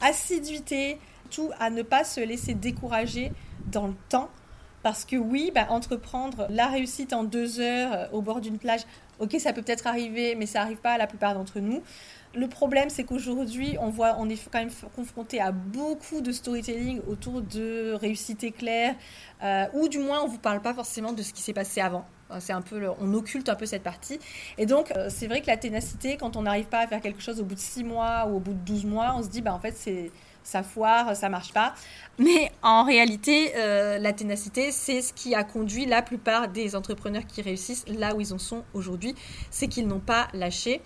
assiduité, 0.00 0.98
tout 1.30 1.50
à 1.60 1.68
ne 1.68 1.82
pas 1.82 2.02
se 2.02 2.20
laisser 2.20 2.54
décourager 2.54 3.32
dans 3.70 3.86
le 3.86 3.94
temps. 4.08 4.30
Parce 4.82 5.04
que 5.04 5.16
oui, 5.16 5.50
bah, 5.54 5.66
entreprendre 5.68 6.46
la 6.48 6.68
réussite 6.68 7.12
en 7.12 7.24
deux 7.24 7.60
heures 7.60 7.92
euh, 7.92 8.06
au 8.12 8.22
bord 8.22 8.40
d'une 8.40 8.56
plage, 8.56 8.82
ok, 9.18 9.36
ça 9.40 9.52
peut 9.52 9.60
peut-être 9.60 9.86
arriver, 9.86 10.36
mais 10.36 10.46
ça 10.46 10.60
n'arrive 10.60 10.78
pas 10.78 10.92
à 10.92 10.98
la 10.98 11.06
plupart 11.06 11.34
d'entre 11.34 11.60
nous. 11.60 11.82
Le 12.34 12.48
problème, 12.48 12.88
c'est 12.88 13.04
qu'aujourd'hui, 13.04 13.76
on 13.80 13.90
voit, 13.90 14.16
on 14.18 14.28
est 14.28 14.42
quand 14.50 14.58
même 14.58 14.70
confronté 14.94 15.40
à 15.40 15.52
beaucoup 15.52 16.20
de 16.20 16.32
storytelling 16.32 17.00
autour 17.08 17.42
de 17.42 17.92
réussite 17.94 18.44
éclair, 18.44 18.94
euh, 19.42 19.66
ou 19.74 19.88
du 19.88 19.98
moins, 19.98 20.22
on 20.22 20.28
vous 20.28 20.38
parle 20.38 20.62
pas 20.62 20.72
forcément 20.72 21.12
de 21.12 21.22
ce 21.22 21.32
qui 21.32 21.42
s'est 21.42 21.52
passé 21.52 21.80
avant. 21.80 22.06
C'est 22.40 22.52
un 22.52 22.62
peu, 22.62 22.88
on 23.00 23.14
occulte 23.14 23.48
un 23.48 23.54
peu 23.54 23.66
cette 23.66 23.82
partie. 23.82 24.18
Et 24.58 24.66
donc, 24.66 24.90
euh, 24.90 25.08
c'est 25.10 25.26
vrai 25.26 25.40
que 25.42 25.46
la 25.46 25.56
ténacité, 25.56 26.16
quand 26.16 26.36
on 26.36 26.42
n'arrive 26.42 26.66
pas 26.66 26.80
à 26.80 26.86
faire 26.86 27.00
quelque 27.00 27.22
chose 27.22 27.40
au 27.40 27.44
bout 27.44 27.54
de 27.54 27.60
6 27.60 27.84
mois 27.84 28.26
ou 28.26 28.36
au 28.36 28.40
bout 28.40 28.52
de 28.52 28.58
12 28.58 28.84
mois, 28.84 29.14
on 29.16 29.22
se 29.22 29.28
dit, 29.28 29.42
bah, 29.42 29.54
en 29.54 29.60
fait, 29.60 29.74
c'est 29.76 30.10
ça 30.46 30.62
foire, 30.62 31.16
ça 31.16 31.28
marche 31.28 31.52
pas. 31.52 31.74
Mais 32.18 32.52
en 32.62 32.84
réalité, 32.84 33.52
euh, 33.56 33.98
la 33.98 34.12
ténacité, 34.12 34.70
c'est 34.70 35.02
ce 35.02 35.12
qui 35.12 35.34
a 35.34 35.42
conduit 35.42 35.86
la 35.86 36.02
plupart 36.02 36.48
des 36.48 36.76
entrepreneurs 36.76 37.26
qui 37.26 37.42
réussissent 37.42 37.84
là 37.88 38.14
où 38.14 38.20
ils 38.20 38.32
en 38.32 38.38
sont 38.38 38.62
aujourd'hui, 38.72 39.14
c'est 39.50 39.66
qu'ils 39.66 39.88
n'ont 39.88 40.00
pas 40.00 40.28
lâché. 40.32 40.80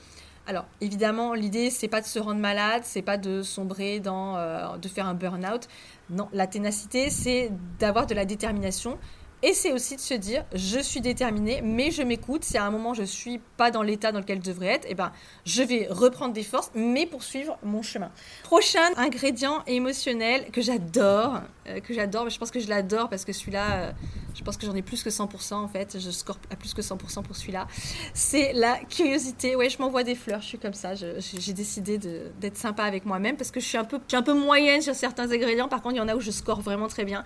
Alors 0.46 0.64
évidemment, 0.80 1.34
l'idée 1.34 1.68
c'est 1.70 1.88
pas 1.88 2.00
de 2.00 2.06
se 2.06 2.18
rendre 2.18 2.40
malade, 2.40 2.82
c'est 2.84 3.02
pas 3.02 3.18
de 3.18 3.42
sombrer 3.42 4.00
dans, 4.00 4.36
euh, 4.36 4.78
de 4.78 4.88
faire 4.88 5.06
un 5.06 5.14
burn-out. 5.14 5.68
Non, 6.08 6.28
la 6.32 6.46
ténacité, 6.46 7.10
c'est 7.10 7.52
d'avoir 7.78 8.06
de 8.06 8.14
la 8.14 8.24
détermination, 8.24 8.98
et 9.42 9.54
c'est 9.54 9.72
aussi 9.72 9.96
de 9.96 10.00
se 10.00 10.14
dire, 10.14 10.44
je 10.54 10.78
suis 10.78 11.00
déterminée, 11.00 11.62
mais 11.62 11.90
je 11.90 12.02
m'écoute. 12.02 12.44
Si 12.44 12.58
à 12.58 12.64
un 12.64 12.70
moment 12.70 12.92
je 12.92 13.02
suis 13.02 13.40
pas 13.56 13.70
dans 13.70 13.82
l'état 13.82 14.12
dans 14.12 14.18
lequel 14.18 14.38
je 14.44 14.50
devrais 14.50 14.66
être, 14.66 14.86
eh 14.88 14.94
ben, 14.94 15.12
je 15.44 15.62
vais 15.62 15.86
reprendre 15.88 16.34
des 16.34 16.42
forces, 16.42 16.70
mais 16.74 17.06
poursuivre 17.06 17.58
mon 17.62 17.82
chemin. 17.82 18.10
Prochain 18.42 18.90
ingrédient 18.96 19.62
émotionnel 19.66 20.50
que 20.50 20.60
j'adore, 20.60 21.40
euh, 21.68 21.80
que 21.80 21.94
j'adore, 21.94 22.28
je 22.28 22.38
pense 22.38 22.50
que 22.50 22.60
je 22.60 22.68
l'adore 22.68 23.08
parce 23.08 23.24
que 23.24 23.32
celui-là, 23.32 23.72
euh, 23.72 23.92
je 24.34 24.42
pense 24.42 24.56
que 24.56 24.66
j'en 24.66 24.74
ai 24.74 24.82
plus 24.82 25.02
que 25.02 25.10
100% 25.10 25.54
en 25.54 25.68
fait, 25.68 25.98
je 25.98 26.10
score 26.10 26.38
à 26.50 26.56
plus 26.56 26.74
que 26.74 26.82
100% 26.82 27.22
pour 27.22 27.36
celui-là, 27.36 27.66
c'est 28.14 28.52
la 28.52 28.76
curiosité. 28.78 29.56
Ouais, 29.56 29.68
je 29.68 29.78
m'envoie 29.78 30.02
des 30.02 30.14
fleurs, 30.14 30.40
je 30.40 30.46
suis 30.46 30.58
comme 30.58 30.74
ça, 30.74 30.94
j'ai 30.94 31.52
décidé 31.52 31.98
d'être 31.98 32.56
sympa 32.56 32.84
avec 32.84 33.04
moi-même 33.04 33.36
parce 33.36 33.50
que 33.50 33.60
je 33.60 33.66
suis, 33.66 33.78
un 33.78 33.84
peu, 33.84 34.32
moyenne 34.34 34.82
sur 34.82 34.94
certains 34.94 35.30
ingrédients, 35.30 35.68
par 35.68 35.82
contre 35.82 35.96
il 35.96 35.98
y 35.98 36.00
en 36.00 36.08
a 36.08 36.14
où 36.14 36.20
je 36.20 36.30
score 36.30 36.60
vraiment 36.60 36.88
très 36.88 37.04
bien. 37.04 37.24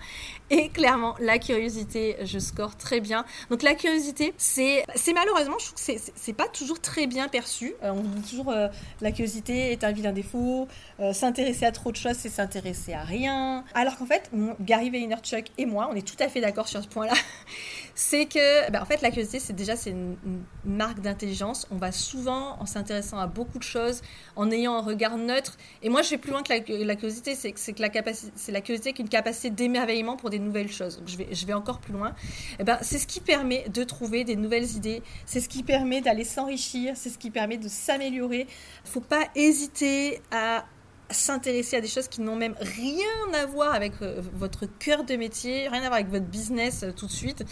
Et 0.49 0.69
clairement, 0.69 1.15
la 1.19 1.39
curiosité, 1.39 2.17
je 2.23 2.39
score 2.39 2.75
très 2.77 2.99
bien. 2.99 3.25
Donc 3.49 3.63
la 3.63 3.75
curiosité, 3.75 4.33
c'est 4.37 4.83
malheureusement, 5.13 5.57
je 5.59 5.65
trouve 5.65 5.95
que 5.95 6.01
c'est 6.15 6.33
pas 6.33 6.47
toujours 6.47 6.79
très 6.79 7.07
bien 7.07 7.27
perçu. 7.27 7.73
Euh, 7.83 7.91
on 7.91 8.01
dit 8.01 8.29
toujours 8.29 8.51
euh, 8.51 8.67
la 9.01 9.11
curiosité 9.11 9.71
est 9.71 9.83
un 9.83 9.91
vilain 9.91 10.11
défaut, 10.11 10.67
euh, 10.99 11.13
s'intéresser 11.13 11.65
à 11.65 11.71
trop 11.71 11.91
de 11.91 11.97
choses, 11.97 12.15
c'est 12.17 12.29
s'intéresser 12.29 12.93
à 12.93 13.03
rien. 13.03 13.63
Alors 13.73 13.97
qu'en 13.97 14.05
fait, 14.05 14.31
Gary 14.61 14.89
Vaynerchuk 14.89 15.51
et 15.57 15.65
moi, 15.65 15.89
on 15.91 15.95
est 15.95 16.05
tout 16.05 16.21
à 16.23 16.29
fait 16.29 16.41
d'accord 16.41 16.67
sur 16.67 16.83
ce 16.83 16.87
point-là. 16.95 17.13
c'est 17.95 18.25
que, 18.25 18.71
bah, 18.71 18.81
en 18.81 18.85
fait, 18.85 19.01
la 19.01 19.09
curiosité, 19.09 19.39
c'est 19.39 19.53
déjà 19.53 19.75
c'est 19.75 19.91
une, 19.91 20.15
marque 20.63 21.01
d'intelligence. 21.01 21.67
On 21.71 21.77
va 21.77 21.91
souvent, 21.91 22.59
en 22.59 22.65
s'intéressant 22.65 23.19
à 23.19 23.27
beaucoup 23.27 23.59
de 23.59 23.63
choses, 23.63 24.01
en 24.35 24.49
ayant 24.49 24.75
un 24.75 24.81
regard 24.81 25.17
neutre. 25.17 25.57
Et 25.83 25.89
moi, 25.89 26.01
je 26.01 26.09
vais 26.11 26.17
plus 26.17 26.31
loin 26.31 26.41
que 26.41 26.51
la, 26.51 26.95
curiosité, 26.95 27.35
c'est 27.35 27.51
que 27.51 27.81
la 27.81 27.89
capacité, 27.89 28.31
c'est 28.35 28.51
la 28.51 28.61
curiosité 28.61 28.93
qu'une 28.93 29.09
capacité 29.09 29.49
d'émerveillement 29.49 30.15
pour 30.15 30.29
des 30.29 30.39
nouvelles 30.39 30.71
choses. 30.71 31.01
je 31.05 31.17
vais, 31.17 31.27
je 31.31 31.45
vais 31.45 31.53
encore 31.53 31.79
plus 31.79 31.93
loin. 31.93 32.09
Et 32.09 32.61
eh 32.61 32.63
ben, 32.63 32.77
c'est 32.81 32.97
ce 32.97 33.07
qui 33.07 33.19
permet 33.19 33.67
de 33.69 33.83
trouver 33.83 34.23
des 34.23 34.35
nouvelles 34.35 34.71
idées. 34.75 35.03
C'est 35.25 35.41
ce 35.41 35.49
qui 35.49 35.63
permet 35.63 36.01
d'aller 36.01 36.23
s'enrichir. 36.23 36.93
C'est 36.95 37.09
ce 37.09 37.17
qui 37.17 37.29
permet 37.29 37.57
de 37.57 37.67
s'améliorer. 37.67 38.47
Il 38.85 38.89
faut 38.89 39.01
pas 39.01 39.25
hésiter 39.35 40.21
à 40.31 40.65
s'intéresser 41.11 41.77
à 41.77 41.81
des 41.81 41.87
choses 41.87 42.07
qui 42.07 42.21
n'ont 42.21 42.35
même 42.35 42.55
rien 42.59 43.33
à 43.33 43.45
voir 43.45 43.73
avec 43.73 43.93
euh, 44.01 44.21
votre 44.33 44.65
cœur 44.65 45.03
de 45.03 45.15
métier, 45.15 45.67
rien 45.67 45.81
à 45.81 45.87
voir 45.87 45.93
avec 45.93 46.09
votre 46.09 46.25
business 46.25 46.83
euh, 46.83 46.91
tout 46.91 47.05
de 47.05 47.11
suite, 47.11 47.43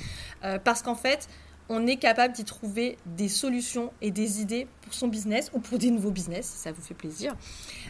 euh, 0.44 0.60
parce 0.60 0.82
qu'en 0.82 0.96
fait, 0.96 1.28
on 1.70 1.88
est 1.88 1.96
capable 1.96 2.34
d'y 2.34 2.44
trouver 2.44 2.98
des 3.06 3.30
solutions 3.30 3.94
et 4.02 4.12
des 4.12 4.42
idées 4.42 4.68
pour 4.82 4.94
son 4.94 5.08
business 5.08 5.50
ou 5.54 5.60
pour 5.60 5.78
des 5.78 5.92
nouveaux 5.92 6.12
business, 6.12 6.46
si 6.46 6.58
ça 6.58 6.72
vous 6.72 6.82
fait 6.82 6.94
plaisir. 6.94 7.36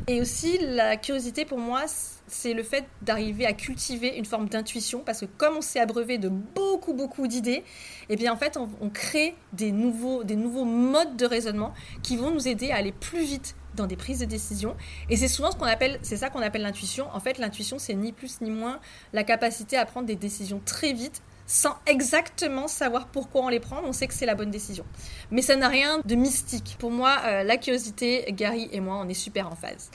Et 0.08 0.22
aussi, 0.22 0.60
la 0.62 0.96
curiosité 0.96 1.43
pour 1.43 1.58
moi, 1.58 1.86
c'est 2.27 2.53
le 2.53 2.62
fait 2.62 2.86
d'arriver 3.01 3.46
à 3.46 3.53
cultiver 3.53 4.15
une 4.15 4.25
forme 4.25 4.48
d'intuition, 4.48 5.00
parce 5.00 5.22
que 5.22 5.25
comme 5.25 5.58
on 5.58 5.62
s'est 5.62 5.79
abreuvé 5.79 6.20
de 6.20 6.29
beaucoup, 6.29 6.93
beaucoup 6.93 7.27
d'idées, 7.27 7.51
et 7.51 7.63
eh 8.10 8.15
bien 8.15 8.32
en 8.32 8.38
fait, 8.38 8.58
on, 8.58 8.70
on 8.79 8.89
crée 8.89 9.36
des 9.53 9.72
nouveaux, 9.72 10.24
des 10.24 10.36
nouveaux 10.36 10.65
modes 10.65 11.15
de 11.17 11.25
raisonnement 11.25 11.74
qui 12.03 12.15
vont 12.15 12.32
nous 12.32 12.48
aider 12.48 12.72
à 12.72 12.75
aller 12.75 12.91
plus 12.91 13.24
vite 13.24 13.55
dans 13.75 13.88
des 13.88 13.96
prises 13.96 14.20
de 14.20 14.25
décision. 14.25 14.75
Et 15.10 15.18
c'est 15.18 15.27
souvent 15.27 15.51
ce 15.51 15.58
qu'on 15.58 15.65
appelle, 15.65 16.00
c'est 16.01 16.18
ça 16.18 16.30
qu'on 16.30 16.42
appelle 16.42 16.62
l'intuition. 16.62 17.08
En 17.13 17.20
fait, 17.20 17.38
l'intuition, 17.38 17.80
c'est 17.80 17.94
ni 17.94 18.12
plus 18.12 18.42
ni 18.42 18.50
moins 18.50 18.80
la 19.13 19.24
capacité 19.24 19.77
à 19.77 19.86
prendre 19.86 20.08
des 20.08 20.15
décisions 20.15 20.62
très 20.65 20.94
vite 20.94 21.22
sans 21.46 21.75
exactement 21.86 22.68
savoir 22.68 23.08
pourquoi 23.08 23.44
on 23.44 23.50
les 23.50 23.60
prend, 23.60 23.82
on 23.84 23.92
sait 23.92 24.08
que 24.08 24.13
c'est 24.13 24.25
la 24.25 24.36
bonne 24.36 24.51
décision. 24.51 24.86
Mais 25.30 25.42
ça 25.42 25.56
n'a 25.56 25.68
rien 25.68 26.00
de 26.06 26.15
mystique. 26.15 26.77
Pour 26.80 26.92
moi, 26.92 27.18
euh, 27.25 27.44
la 27.44 27.58
curiosité, 27.58 28.25
Gary 28.30 28.70
et 28.72 28.80
moi, 28.80 28.98
on 29.03 29.10
est 29.10 29.13
super 29.13 29.51
en 29.51 29.56
phase. 29.56 29.92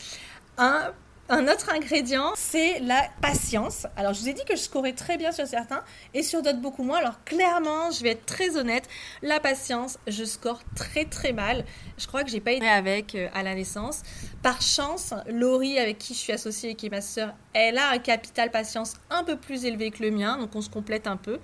Un 0.59 0.93
un 1.29 1.47
autre 1.47 1.71
ingrédient, 1.71 2.33
c'est 2.37 2.81
la 2.81 3.07
patience. 3.21 3.87
Alors, 3.97 4.15
je 4.15 4.21
vous 4.21 4.29
ai 4.31 4.33
dit 4.33 4.45
que 4.47 4.57
je 4.57 4.63
scorais 4.63 4.95
très 4.95 5.19
bien 5.19 5.31
sur 5.31 5.47
certains 5.47 5.85
et 6.15 6.23
sur 6.23 6.41
d'autres 6.43 6.61
beaucoup 6.61 6.83
moins. 6.83 6.99
Alors, 6.99 7.23
clairement, 7.25 7.91
je 7.91 8.03
vais 8.03 8.11
être 8.11 8.25
très 8.25 8.57
honnête, 8.57 8.89
la 9.23 9.39
patience, 9.39 9.99
je 10.07 10.25
score 10.25 10.63
très 10.75 11.05
très 11.05 11.33
mal. 11.33 11.67
Je 11.99 12.07
crois 12.07 12.25
que 12.25 12.31
j'ai 12.31 12.41
pas 12.41 12.53
été 12.53 12.67
avec 12.67 13.15
euh, 13.15 13.29
à 13.35 13.43
la 13.43 13.55
naissance. 13.55 14.03
Par 14.43 14.63
chance, 14.63 15.13
Laurie, 15.29 15.79
avec 15.79 15.99
qui 15.99 16.15
je 16.15 16.19
suis 16.19 16.33
associée 16.33 16.71
et 16.71 16.75
qui 16.75 16.87
est 16.87 16.91
ma 16.91 17.03
sœur, 17.03 17.35
elle 17.53 17.77
a 17.77 17.91
un 17.91 17.99
capital 17.99 18.51
patience 18.51 18.95
un 19.11 19.23
peu 19.23 19.37
plus 19.37 19.67
élevé 19.67 19.91
que 19.91 20.03
le 20.03 20.11
mien, 20.11 20.39
donc 20.39 20.55
on 20.55 20.63
se 20.63 20.71
complète 20.71 21.07
un 21.07 21.19
peu. 21.19 21.41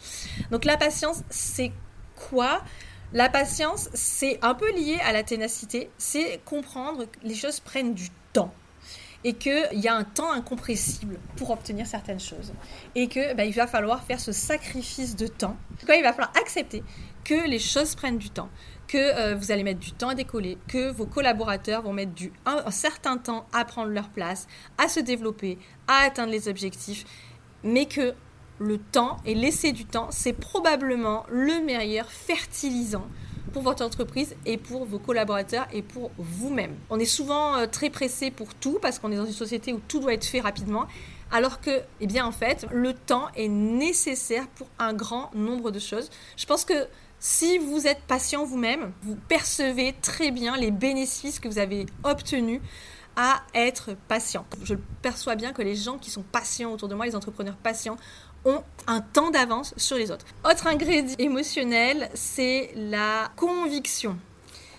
Donc, 0.50 0.64
la 0.64 0.78
patience, 0.78 1.22
c'est 1.28 1.72
quoi? 2.30 2.62
La 3.12 3.28
patience, 3.28 3.90
c'est 3.92 4.38
un 4.42 4.54
peu 4.54 4.72
lié 4.72 4.98
à 5.04 5.12
la 5.12 5.22
ténacité, 5.22 5.90
c'est 5.98 6.40
comprendre 6.46 7.04
que 7.04 7.18
les 7.22 7.34
choses 7.34 7.60
prennent 7.60 7.92
du 7.92 8.08
temps 8.32 8.52
et 9.24 9.32
qu'il 9.32 9.80
y 9.80 9.88
a 9.88 9.96
un 9.96 10.04
temps 10.04 10.30
incompressible 10.32 11.18
pour 11.36 11.50
obtenir 11.50 11.86
certaines 11.86 12.20
choses. 12.20 12.52
Et 12.94 13.08
que 13.08 13.34
bah, 13.34 13.46
il 13.46 13.54
va 13.54 13.66
falloir 13.66 14.04
faire 14.04 14.20
ce 14.20 14.32
sacrifice 14.32 15.16
de 15.16 15.26
temps. 15.26 15.56
Quoi, 15.86 15.96
il 15.96 16.02
va 16.02 16.12
falloir 16.12 16.32
accepter 16.36 16.82
que 17.24 17.48
les 17.48 17.58
choses 17.58 17.94
prennent 17.94 18.18
du 18.18 18.28
temps, 18.28 18.50
que 18.86 18.98
euh, 18.98 19.34
vous 19.34 19.50
allez 19.50 19.62
mettre 19.62 19.80
du 19.80 19.92
temps 19.92 20.10
à 20.10 20.14
décoller, 20.14 20.58
que 20.68 20.92
vos 20.92 21.06
collaborateurs 21.06 21.82
vont 21.82 21.94
mettre 21.94 22.12
du, 22.12 22.32
un, 22.44 22.70
certain 22.70 23.16
temps 23.16 23.46
à 23.54 23.64
prendre 23.64 23.88
leur 23.88 24.10
place, 24.10 24.46
à 24.76 24.88
se 24.88 25.00
développer, 25.00 25.58
à 25.88 26.04
atteindre 26.04 26.30
les 26.30 26.48
objectifs, 26.48 27.04
mais 27.62 27.86
que 27.86 28.14
le 28.58 28.78
temps 28.78 29.16
et 29.24 29.34
laisser 29.34 29.72
du 29.72 29.86
temps, 29.86 30.08
c'est 30.10 30.34
probablement 30.34 31.24
le 31.30 31.64
meilleur 31.64 32.10
fertilisant 32.10 33.06
pour 33.54 33.62
votre 33.62 33.84
entreprise 33.84 34.34
et 34.44 34.58
pour 34.58 34.84
vos 34.84 34.98
collaborateurs 34.98 35.68
et 35.72 35.80
pour 35.80 36.10
vous-même. 36.18 36.74
On 36.90 36.98
est 36.98 37.04
souvent 37.06 37.54
euh, 37.54 37.66
très 37.66 37.88
pressé 37.88 38.32
pour 38.32 38.52
tout 38.52 38.80
parce 38.82 38.98
qu'on 38.98 39.12
est 39.12 39.16
dans 39.16 39.24
une 39.24 39.32
société 39.32 39.72
où 39.72 39.80
tout 39.86 40.00
doit 40.00 40.12
être 40.12 40.24
fait 40.24 40.40
rapidement. 40.40 40.86
Alors 41.30 41.60
que, 41.60 41.82
eh 42.00 42.06
bien, 42.08 42.26
en 42.26 42.32
fait, 42.32 42.66
le 42.72 42.92
temps 42.92 43.28
est 43.36 43.48
nécessaire 43.48 44.48
pour 44.48 44.66
un 44.80 44.92
grand 44.92 45.32
nombre 45.34 45.70
de 45.70 45.78
choses. 45.78 46.10
Je 46.36 46.46
pense 46.46 46.64
que 46.64 46.74
si 47.20 47.58
vous 47.58 47.86
êtes 47.86 48.00
patient 48.08 48.44
vous-même, 48.44 48.92
vous 49.02 49.16
percevez 49.28 49.94
très 50.02 50.32
bien 50.32 50.56
les 50.56 50.72
bénéfices 50.72 51.38
que 51.38 51.46
vous 51.46 51.60
avez 51.60 51.86
obtenus 52.02 52.60
à 53.16 53.40
être 53.54 53.96
patient. 54.08 54.44
Je 54.64 54.74
perçois 55.00 55.36
bien 55.36 55.52
que 55.52 55.62
les 55.62 55.76
gens 55.76 55.98
qui 55.98 56.10
sont 56.10 56.22
patients 56.22 56.72
autour 56.72 56.88
de 56.88 56.96
moi, 56.96 57.06
les 57.06 57.14
entrepreneurs 57.14 57.56
patients, 57.56 57.96
ont 58.44 58.62
un 58.86 59.00
temps 59.00 59.30
d'avance 59.30 59.74
sur 59.76 59.96
les 59.96 60.10
autres. 60.10 60.26
Autre 60.44 60.66
ingrédient 60.66 61.16
émotionnel, 61.18 62.10
c'est 62.14 62.70
la 62.76 63.30
conviction. 63.36 64.18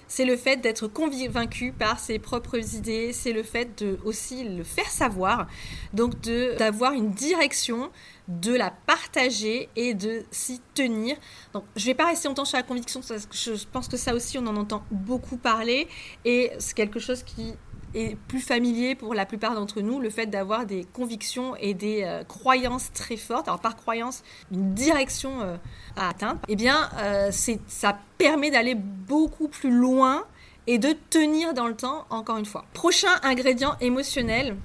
C'est 0.08 0.26
le 0.26 0.38
fait 0.38 0.58
d'être 0.58 0.88
convaincu 0.88 1.72
par 1.72 2.00
ses 2.00 2.20
propres 2.20 2.76
idées, 2.76 3.12
c'est 3.12 3.34
le 3.34 3.42
fait 3.42 3.84
de 3.84 3.98
aussi 4.06 4.44
le 4.44 4.64
faire 4.64 4.90
savoir, 4.90 5.48
donc 5.94 6.14
d'avoir 6.58 6.94
une 6.94 7.12
direction, 7.12 7.92
de 8.28 8.54
la 8.54 8.72
partager 8.72 9.70
et 9.76 9.94
de 9.94 10.24
s'y 10.32 10.62
tenir. 10.74 11.18
Donc 11.54 11.64
je 11.76 11.86
vais 11.86 11.94
pas 11.94 12.06
rester 12.06 12.28
longtemps 12.28 12.46
sur 12.46 12.58
la 12.58 12.64
conviction 12.64 13.02
parce 13.08 13.26
que 13.26 13.36
je 13.36 13.66
pense 13.72 13.88
que 13.88 13.98
ça 13.98 14.14
aussi 14.14 14.38
on 14.38 14.48
en 14.48 14.56
entend 14.56 14.84
beaucoup 14.92 15.38
parler 15.38 15.88
et 16.24 16.52
c'est 16.60 16.76
quelque 16.76 17.00
chose 17.00 17.24
qui 17.24 17.56
est 17.96 18.16
plus 18.28 18.42
familier 18.42 18.96
pour 18.96 19.14
la 19.14 19.26
plupart 19.26 19.56
d'entre 19.56 19.82
nous, 19.82 20.00
le 20.00 20.10
fait 20.10 20.28
d'avoir 20.28 20.66
des 20.66 20.86
convictions 20.94 21.56
et 21.56 21.74
des 21.74 22.04
euh, 22.04 22.24
croyances 22.24 22.92
très 22.94 23.18
fortes. 23.18 23.48
Alors 23.48 23.62
par 23.62 23.76
croyance, 23.76 24.24
une 24.52 24.74
direction 24.74 25.42
euh, 25.42 25.58
à 25.96 26.10
atteindre. 26.10 26.40
Eh 26.48 26.56
bien, 26.56 26.90
euh, 26.98 27.32
ça 27.32 27.98
permet 28.18 28.52
d'aller 28.52 28.76
beaucoup 28.76 29.48
plus 29.48 29.72
loin 29.72 30.26
et 30.68 30.78
de 30.78 30.96
tenir 31.10 31.54
dans 31.54 31.68
le 31.68 31.76
temps, 31.76 32.06
encore 32.10 32.38
une 32.38 32.46
fois. 32.46 32.66
Prochain 32.74 33.12
ingrédient 33.24 33.76
émotionnel, 33.82 34.58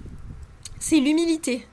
c'est 0.78 0.98
l'humilité. 0.98 1.66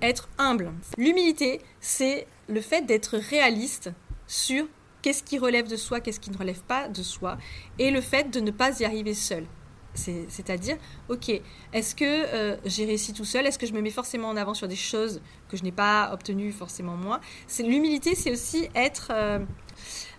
Être 0.00 0.28
humble. 0.38 0.72
L'humilité, 0.98 1.60
c'est 1.80 2.26
le 2.48 2.60
fait 2.60 2.82
d'être 2.82 3.16
réaliste 3.16 3.90
sur 4.26 4.66
qu'est-ce 5.00 5.22
qui 5.22 5.38
relève 5.38 5.68
de 5.68 5.76
soi, 5.76 6.00
qu'est-ce 6.00 6.20
qui 6.20 6.30
ne 6.30 6.38
relève 6.38 6.62
pas 6.62 6.88
de 6.88 7.02
soi, 7.02 7.38
et 7.78 7.90
le 7.90 8.00
fait 8.00 8.30
de 8.30 8.40
ne 8.40 8.50
pas 8.50 8.80
y 8.80 8.84
arriver 8.84 9.14
seul. 9.14 9.46
C'est-à-dire, 9.94 10.76
ok, 11.08 11.30
est-ce 11.72 11.94
que 11.94 12.04
euh, 12.04 12.56
j'ai 12.64 12.84
réussi 12.84 13.12
tout 13.12 13.24
seul? 13.24 13.46
Est-ce 13.46 13.58
que 13.58 13.66
je 13.66 13.72
me 13.72 13.80
mets 13.80 13.90
forcément 13.90 14.28
en 14.28 14.36
avant 14.36 14.54
sur 14.54 14.68
des 14.68 14.76
choses 14.76 15.20
que 15.48 15.56
je 15.56 15.62
n'ai 15.62 15.72
pas 15.72 16.10
obtenues 16.12 16.52
forcément 16.52 16.96
moi? 16.96 17.20
L'humilité, 17.58 18.14
c'est 18.14 18.30
aussi 18.30 18.68
être... 18.74 19.08
Euh, 19.10 19.40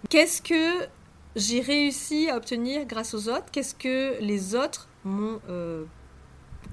qu'est-ce 0.09 0.41
que 0.41 0.87
j'ai 1.35 1.61
réussi 1.61 2.29
à 2.29 2.37
obtenir 2.37 2.85
grâce 2.85 3.13
aux 3.13 3.29
autres? 3.29 3.45
Qu'est-ce 3.51 3.75
que 3.75 4.21
les 4.21 4.55
autres 4.55 4.87
m'ont... 5.03 5.39
Euh, 5.49 5.85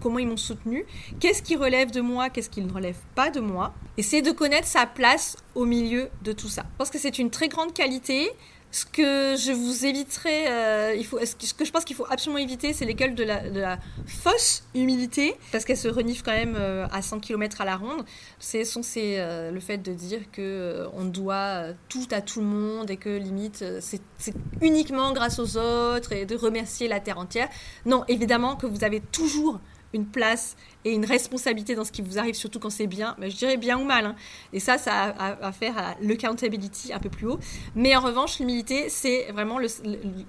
comment 0.01 0.19
ils 0.19 0.29
m'ont 0.29 0.37
soutenu? 0.37 0.85
Qu'est-ce 1.21 1.43
qui 1.43 1.57
relève 1.57 1.91
de 1.91 2.01
moi? 2.01 2.31
Qu'est-ce 2.31 2.51
qui 2.51 2.61
ne 2.61 2.73
relève 2.73 2.99
pas 3.15 3.31
de 3.31 3.41
moi? 3.41 3.73
C'est 3.99 4.23
de 4.23 4.31
connaître 4.31 4.67
sa 4.67 4.87
place 4.87 5.37
au 5.55 5.65
milieu 5.65 6.11
de 6.23 6.33
tout 6.33 6.49
ça. 6.49 6.63
Je 6.73 6.77
pense 6.79 6.91
que 6.91 6.99
c'est 6.99 7.19
une 7.19 7.31
très 7.31 7.49
grande 7.49 7.73
qualité 7.75 8.31
ce 8.73 8.85
que 8.85 9.37
je 9.37 9.53
vous 9.53 9.85
éviterai, 9.85 10.49
euh, 10.49 10.95
il 10.97 11.05
faut, 11.05 11.19
ce 11.25 11.55
que 11.55 11.65
je 11.65 11.73
pense 11.73 11.85
qu'il 11.85 11.97
faut 11.97 12.07
absolument 12.09 12.39
éviter, 12.39 12.73
c'est 12.73 12.85
l'école 12.85 13.15
de 13.15 13.25
la, 13.25 13.79
fausse 14.07 14.63
humilité, 14.75 15.35
parce 15.51 15.65
qu'elle 15.65 15.77
se 15.77 15.89
renifle 15.89 16.23
quand 16.23 16.33
même 16.33 16.57
euh, 16.57 16.87
à 16.93 17.03
100 17.03 17.21
km 17.21 17.61
à 17.61 17.65
la 17.65 17.77
ronde. 17.77 18.05
C'est 18.39 18.65
euh, 18.97 19.51
le 19.51 19.61
fait 19.61 19.79
de 19.79 19.93
dire 19.93 20.21
que 20.31 20.87
on 20.93 21.05
doit 21.05 21.65
tout 21.89 22.07
à 22.11 22.21
tout 22.21 22.41
le 22.41 22.47
monde 22.47 22.91
et 22.91 22.97
que 22.97 23.11
limite 23.11 23.65
c'est 23.81 24.35
uniquement 24.61 25.13
grâce 25.13 25.39
aux 25.39 25.57
autres 25.57 26.13
et 26.13 26.27
de 26.27 26.37
remercier 26.37 26.89
la 26.89 27.01
terre 27.01 27.19
entière. 27.19 27.49
Non, 27.87 28.05
évidemment 28.09 28.57
que 28.57 28.67
vous 28.67 28.85
avez 28.85 29.01
toujours 29.01 29.61
une 29.93 30.07
place 30.07 30.57
et 30.85 30.93
une 30.93 31.05
responsabilité 31.05 31.75
dans 31.75 31.85
ce 31.85 31.93
qui 31.93 32.03
vous 32.03 32.19
arrive, 32.19 32.35
surtout 32.35 32.59
quand 32.59 32.71
c'est 32.71 32.87
bien, 32.87 33.17
mais 33.19 33.31
je 33.31 33.37
dirais 33.37 33.57
bien 33.57 33.79
ou 33.79 33.85
mal. 33.85 34.07
Hein. 34.07 34.17
Et 34.53 34.61
ça, 34.61 34.79
ça 34.79 34.93
a 34.93 35.47
à 35.47 35.53
faire 35.53 35.77
à 35.77 35.95
l'accountability 36.01 36.93
un 36.93 36.99
peu 36.99 37.11
plus 37.11 37.27
haut. 37.27 37.39
Mais 37.75 37.95
en 37.97 38.01
revanche, 38.01 38.39
l'humilité, 38.39 38.89
c'est 38.89 39.31
vraiment 39.33 39.59
le, 39.59 39.69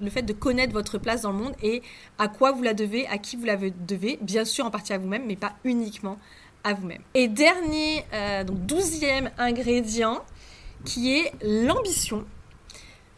fait 0.09 0.23
de 0.23 0.33
connaître 0.33 0.73
votre 0.73 0.97
place 0.97 1.21
dans 1.21 1.31
le 1.31 1.37
monde 1.37 1.53
et 1.61 1.81
à 2.17 2.27
quoi 2.27 2.51
vous 2.51 2.63
la 2.63 2.73
devez, 2.73 3.07
à 3.07 3.17
qui 3.17 3.35
vous 3.35 3.45
la 3.45 3.57
devez, 3.57 4.17
bien 4.21 4.45
sûr 4.45 4.65
en 4.65 4.71
partie 4.71 4.93
à 4.93 4.97
vous-même, 4.97 5.23
mais 5.25 5.35
pas 5.35 5.53
uniquement 5.63 6.17
à 6.63 6.73
vous-même. 6.73 7.01
Et 7.13 7.27
dernier, 7.27 8.05
euh, 8.13 8.43
donc 8.43 8.65
douzième 8.65 9.31
ingrédient, 9.37 10.23
qui 10.85 11.13
est 11.13 11.31
l'ambition. 11.41 12.25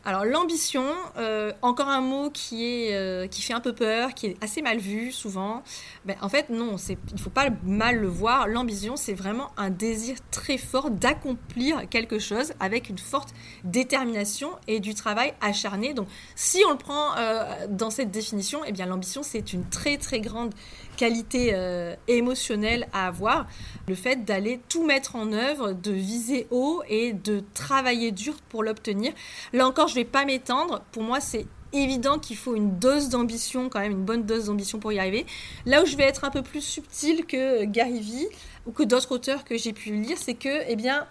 Alors 0.05 0.25
l'ambition, 0.25 0.83
euh, 1.17 1.53
encore 1.61 1.87
un 1.87 2.01
mot 2.01 2.25
euh, 2.25 3.27
qui 3.27 3.41
fait 3.41 3.53
un 3.53 3.61
peu 3.61 3.71
peur, 3.71 4.13
qui 4.13 4.27
est 4.27 4.43
assez 4.43 4.61
mal 4.61 4.77
vu 4.77 5.13
souvent. 5.13 5.63
Ben, 6.03 6.17
en 6.21 6.27
fait, 6.27 6.49
non, 6.49 6.75
il 6.89 6.97
ne 7.13 7.17
faut 7.17 7.29
pas 7.29 7.47
mal 7.63 7.99
le 7.99 8.09
voir. 8.09 8.49
L'ambition, 8.49 8.97
c'est 8.97 9.13
vraiment 9.13 9.51
un 9.55 9.69
désir 9.69 10.17
très 10.29 10.57
fort 10.57 10.91
d'accomplir 10.91 11.87
quelque 11.89 12.19
chose 12.19 12.51
avec 12.59 12.89
une 12.89 12.97
forte 12.97 13.29
détermination 13.63 14.49
et 14.67 14.81
du 14.81 14.93
travail 14.93 15.33
acharné. 15.39 15.93
Donc 15.93 16.09
si 16.35 16.61
on 16.67 16.71
le 16.71 16.77
prend 16.77 17.15
euh, 17.17 17.67
dans 17.69 17.89
cette 17.89 18.11
définition, 18.11 18.59
eh 18.65 18.73
bien 18.73 18.87
l'ambition, 18.87 19.23
c'est 19.23 19.53
une 19.53 19.63
très 19.69 19.95
très 19.95 20.19
grande 20.19 20.53
qualité 20.97 21.55
émotionnelle 22.07 22.87
à 22.93 23.07
avoir, 23.07 23.47
le 23.87 23.95
fait 23.95 24.25
d'aller 24.25 24.61
tout 24.69 24.85
mettre 24.85 25.15
en 25.15 25.33
œuvre, 25.33 25.73
de 25.73 25.91
viser 25.91 26.45
haut 26.51 26.83
et 26.87 27.13
de 27.13 27.43
travailler 27.55 28.11
dur 28.11 28.35
pour 28.49 28.61
l'obtenir. 28.61 29.11
Là 29.53 29.65
encore, 29.65 29.89
je 29.93 29.99
vais 29.99 30.05
pas 30.05 30.25
m'étendre. 30.25 30.81
Pour 30.91 31.03
moi, 31.03 31.19
c'est 31.19 31.45
évident 31.71 32.19
qu'il 32.19 32.35
faut 32.35 32.55
une 32.55 32.79
dose 32.79 33.09
d'ambition, 33.09 33.69
quand 33.69 33.79
même 33.79 33.91
une 33.91 34.05
bonne 34.05 34.23
dose 34.23 34.45
d'ambition 34.45 34.79
pour 34.79 34.91
y 34.91 34.99
arriver. 34.99 35.25
Là 35.65 35.83
où 35.83 35.85
je 35.85 35.95
vais 35.95 36.03
être 36.03 36.23
un 36.23 36.29
peu 36.29 36.41
plus 36.41 36.61
subtil 36.61 37.25
que 37.25 37.63
Gary 37.65 37.99
Vee 37.99 38.27
ou 38.65 38.71
que 38.71 38.83
d'autres 38.83 39.11
auteurs 39.11 39.43
que 39.43 39.57
j'ai 39.57 39.73
pu 39.73 39.91
lire, 39.91 40.17
c'est 40.17 40.33
que, 40.33 40.63
eh 40.67 40.75
bien, 40.75 41.07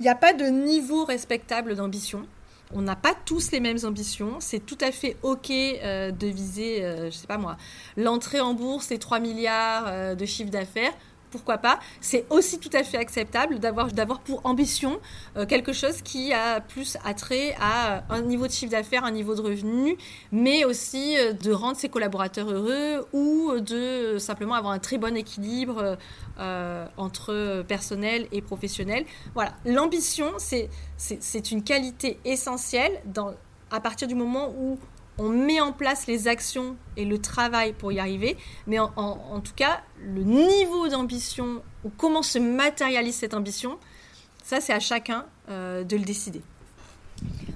il 0.00 0.04
n'y 0.04 0.08
a 0.08 0.14
pas 0.14 0.32
de 0.32 0.46
niveau 0.46 1.04
respectable 1.04 1.76
d'ambition. 1.76 2.26
On 2.72 2.82
n'a 2.82 2.96
pas 2.96 3.14
tous 3.26 3.52
les 3.52 3.60
mêmes 3.60 3.78
ambitions. 3.84 4.36
C'est 4.40 4.64
tout 4.64 4.78
à 4.80 4.90
fait 4.90 5.16
OK 5.22 5.50
euh, 5.50 6.10
de 6.10 6.26
viser, 6.26 6.78
je 6.78 6.84
euh, 6.84 7.10
je 7.10 7.16
sais 7.16 7.26
pas 7.26 7.38
moi, 7.38 7.56
l'entrée 7.96 8.40
en 8.40 8.54
bourse 8.54 8.90
et 8.90 8.98
3 8.98 9.20
milliards 9.20 9.84
euh, 9.86 10.14
de 10.14 10.24
chiffre 10.24 10.50
d'affaires 10.50 10.92
pourquoi 11.34 11.58
pas. 11.58 11.80
C'est 12.00 12.24
aussi 12.30 12.60
tout 12.60 12.70
à 12.72 12.84
fait 12.84 12.96
acceptable 12.96 13.58
d'avoir, 13.58 14.20
pour 14.20 14.40
ambition 14.44 15.00
quelque 15.48 15.72
chose 15.72 16.00
qui 16.02 16.32
a 16.32 16.60
plus 16.60 16.96
attrait 17.04 17.56
à 17.60 18.04
un 18.08 18.22
niveau 18.22 18.46
de 18.46 18.52
chiffre 18.52 18.70
d'affaires, 18.70 19.04
un 19.04 19.10
niveau 19.10 19.34
de 19.34 19.40
revenu, 19.40 19.96
mais 20.30 20.64
aussi 20.64 21.16
de 21.42 21.52
rendre 21.52 21.76
ses 21.76 21.88
collaborateurs 21.88 22.48
heureux 22.48 23.06
ou 23.12 23.58
de 23.58 24.18
simplement 24.18 24.54
avoir 24.54 24.72
un 24.72 24.78
très 24.78 24.98
bon 24.98 25.16
équilibre 25.16 25.96
euh, 26.38 26.86
entre 26.96 27.62
personnel 27.68 28.26
et 28.32 28.42
professionnel. 28.42 29.04
Voilà, 29.34 29.54
l'ambition, 29.64 30.32
c'est, 30.38 30.68
une 31.50 31.62
qualité 31.62 32.18
essentielle 32.24 33.00
à 33.70 33.80
partir 33.80 34.08
du 34.08 34.14
moment 34.14 34.50
où 34.50 34.78
on 35.18 35.28
met 35.28 35.60
en 35.60 35.72
place 35.72 36.06
les 36.06 36.28
actions 36.28 36.76
et 36.96 37.04
le 37.04 37.20
travail 37.20 37.72
pour 37.72 37.92
y 37.92 37.98
arriver, 37.98 38.36
mais 38.66 38.78
en, 38.78 39.40
tout 39.40 39.54
cas, 39.54 39.82
le 40.02 40.22
niveau 40.22 40.88
d'ambition 40.88 41.62
ou 41.84 41.90
comment 41.96 42.22
se 42.22 42.38
matérialise 42.38 43.16
cette 43.16 43.34
ambition, 43.34 43.78
ça 44.42 44.60
c'est 44.60 44.72
à 44.72 44.80
chacun 44.80 45.26
euh, 45.50 45.84
de 45.84 45.96
le 45.96 46.02
décider. 46.02 46.42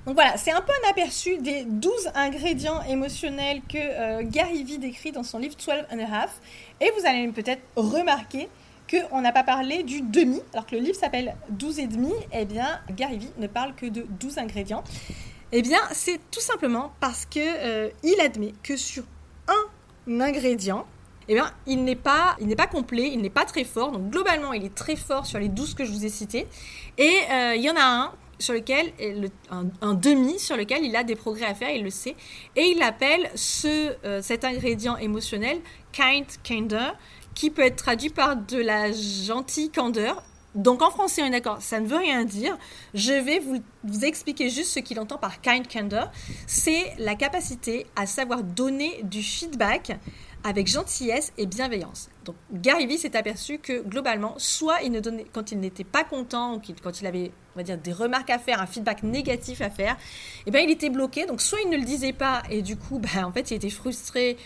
Donc 0.07 0.15
voilà, 0.15 0.37
c'est 0.37 0.53
un 0.53 0.61
peu 0.61 0.73
un 0.85 0.91
aperçu 0.91 1.37
des 1.39 1.65
12 1.65 2.11
ingrédients 2.15 2.83
émotionnels 2.85 3.61
que 3.69 3.77
euh, 3.77 4.23
Gary 4.25 4.65
Vee 4.65 4.79
décrit 4.79 5.13
dans 5.13 5.23
son 5.23 5.39
livre 5.39 5.55
12 5.55 5.85
and 5.93 5.99
a 5.99 6.23
half. 6.23 6.41
Et 6.81 6.91
vous 6.99 7.07
allez 7.07 7.29
peut-être 7.29 7.61
remarquer 7.77 8.49
qu'on 8.91 9.21
n'a 9.21 9.33
pas 9.33 9.43
parlé 9.43 9.83
du 9.83 10.01
demi, 10.01 10.41
alors 10.55 10.65
que 10.65 10.77
le 10.77 10.81
livre 10.81 10.97
s'appelle 10.97 11.37
12 11.51 11.81
et 11.81 11.87
demi, 11.89 12.13
eh 12.33 12.47
bien, 12.47 12.81
Gary 12.91 13.19
Vee 13.19 13.31
ne 13.37 13.47
parle 13.47 13.75
que 13.75 13.85
de 13.85 14.07
12 14.09 14.39
ingrédients. 14.39 14.83
Eh 15.53 15.63
bien, 15.63 15.81
c'est 15.93 16.21
tout 16.31 16.41
simplement 16.41 16.93
parce 17.01 17.25
que 17.25 17.39
euh, 17.39 17.91
il 18.03 18.21
admet 18.21 18.53
que 18.63 18.77
sur 18.77 19.05
un 19.47 20.21
ingrédient, 20.21 20.87
eh 21.29 21.35
bien, 21.35 21.51
il 21.67 21.85
n'est 21.85 21.97
pas, 21.97 22.37
complet, 22.71 23.11
il 23.13 23.21
n'est 23.21 23.31
pas 23.31 23.45
très 23.45 23.65
fort. 23.65 23.93
Donc 23.93 24.11
globalement, 24.11 24.53
il 24.53 24.65
est 24.65 24.75
très 24.75 24.97
fort 24.97 25.27
sur 25.27 25.39
les 25.39 25.49
12 25.49 25.75
que 25.75 25.85
je 25.85 25.93
vous 25.93 26.05
ai 26.05 26.09
cités. 26.09 26.47
Et 26.97 27.19
euh, 27.31 27.55
il 27.55 27.63
y 27.63 27.71
en 27.71 27.77
a 27.77 27.83
un 27.83 28.13
sur 28.39 28.55
lequel, 28.55 28.93
un, 29.51 29.95
demi 29.95 30.39
sur 30.39 30.57
lequel 30.57 30.85
il 30.85 30.95
a 30.97 31.03
des 31.03 31.17
progrès 31.17 31.47
à 31.47 31.55
faire, 31.55 31.71
il 31.71 31.83
le 31.83 31.91
sait. 31.91 32.15
Et 32.57 32.73
il 32.75 32.83
appelle 32.83 33.31
euh, 33.65 34.23
cet 34.23 34.45
ingrédient 34.45 34.97
émotionnel 34.97 35.61
kind, 35.93 36.27
kinder, 36.43 36.97
qui 37.35 37.51
peut 37.51 37.63
être 37.63 37.77
traduit 37.77 38.11
par 38.11 38.37
de 38.37 38.59
la 38.59 38.93
gentille 38.93 39.71
candeur. 39.71 40.23
Donc 40.59 40.83
en 40.83 40.91
français, 40.91 41.23
on 41.23 41.27
est 41.27 41.31
d'accord, 41.31 41.63
ça 41.63 41.79
ne 41.79 41.87
veut 41.87 41.99
rien 41.99 42.25
dire. 42.25 42.59
Je 42.93 43.13
vais 43.13 43.39
vous, 43.39 43.63
vous 43.85 44.05
expliquer 44.05 44.51
juste 44.51 44.75
ce 44.75 44.81
qu'il 44.81 44.99
entend 44.99 45.17
par 45.17 45.41
kind 45.41 45.67
candor. 45.69 46.11
C'est 46.49 46.95
la 46.99 47.15
capacité 47.15 47.87
à 47.95 48.07
savoir 48.07 48.43
donner 48.43 49.01
du 49.05 49.23
feedback 49.23 49.97
avec 50.43 50.67
gentillesse 50.67 51.33
et 51.39 51.47
bienveillance. 51.47 52.11
Donc 52.25 52.35
Gary 52.53 52.87
Vee 52.87 52.99
s'est 52.99 53.17
aperçu 53.17 53.59
que 53.59 53.83
globalement, 53.83 54.35
soit 54.39 54.83
il 54.83 54.91
ne 54.91 54.99
donnait, 54.99 55.27
quand 55.33 55.53
il 55.53 55.61
n'était 55.61 55.85
pas 55.85 56.03
content, 56.03 56.61
quand 56.83 57.01
il 57.01 57.07
avait, 57.07 57.31
on 57.55 57.61
va 57.61 57.63
dire, 57.63 57.79
des 57.79 57.93
remarques 57.93 58.31
à 58.31 58.41
faire, 58.41 58.61
un 58.61 58.67
feedback 58.67 59.05
négatif 59.05 59.61
à 59.61 59.71
faire, 59.71 59.97
eh 60.47 60.51
bien 60.51 60.61
il 60.61 60.71
était 60.71 60.91
bloqué. 60.91 61.27
Donc 61.27 61.41
soit 61.41 61.61
il 61.65 61.71
ne 61.71 61.77
le 61.77 61.85
disait 61.85 62.13
pas 62.13 62.43
et 62.51 62.63
du 62.63 62.77
coup, 62.77 62.99
ben, 62.99 63.27
en 63.27 63.33
fait, 63.33 63.53
il 63.53 63.55
était 63.55 63.71
frustré 63.71 64.37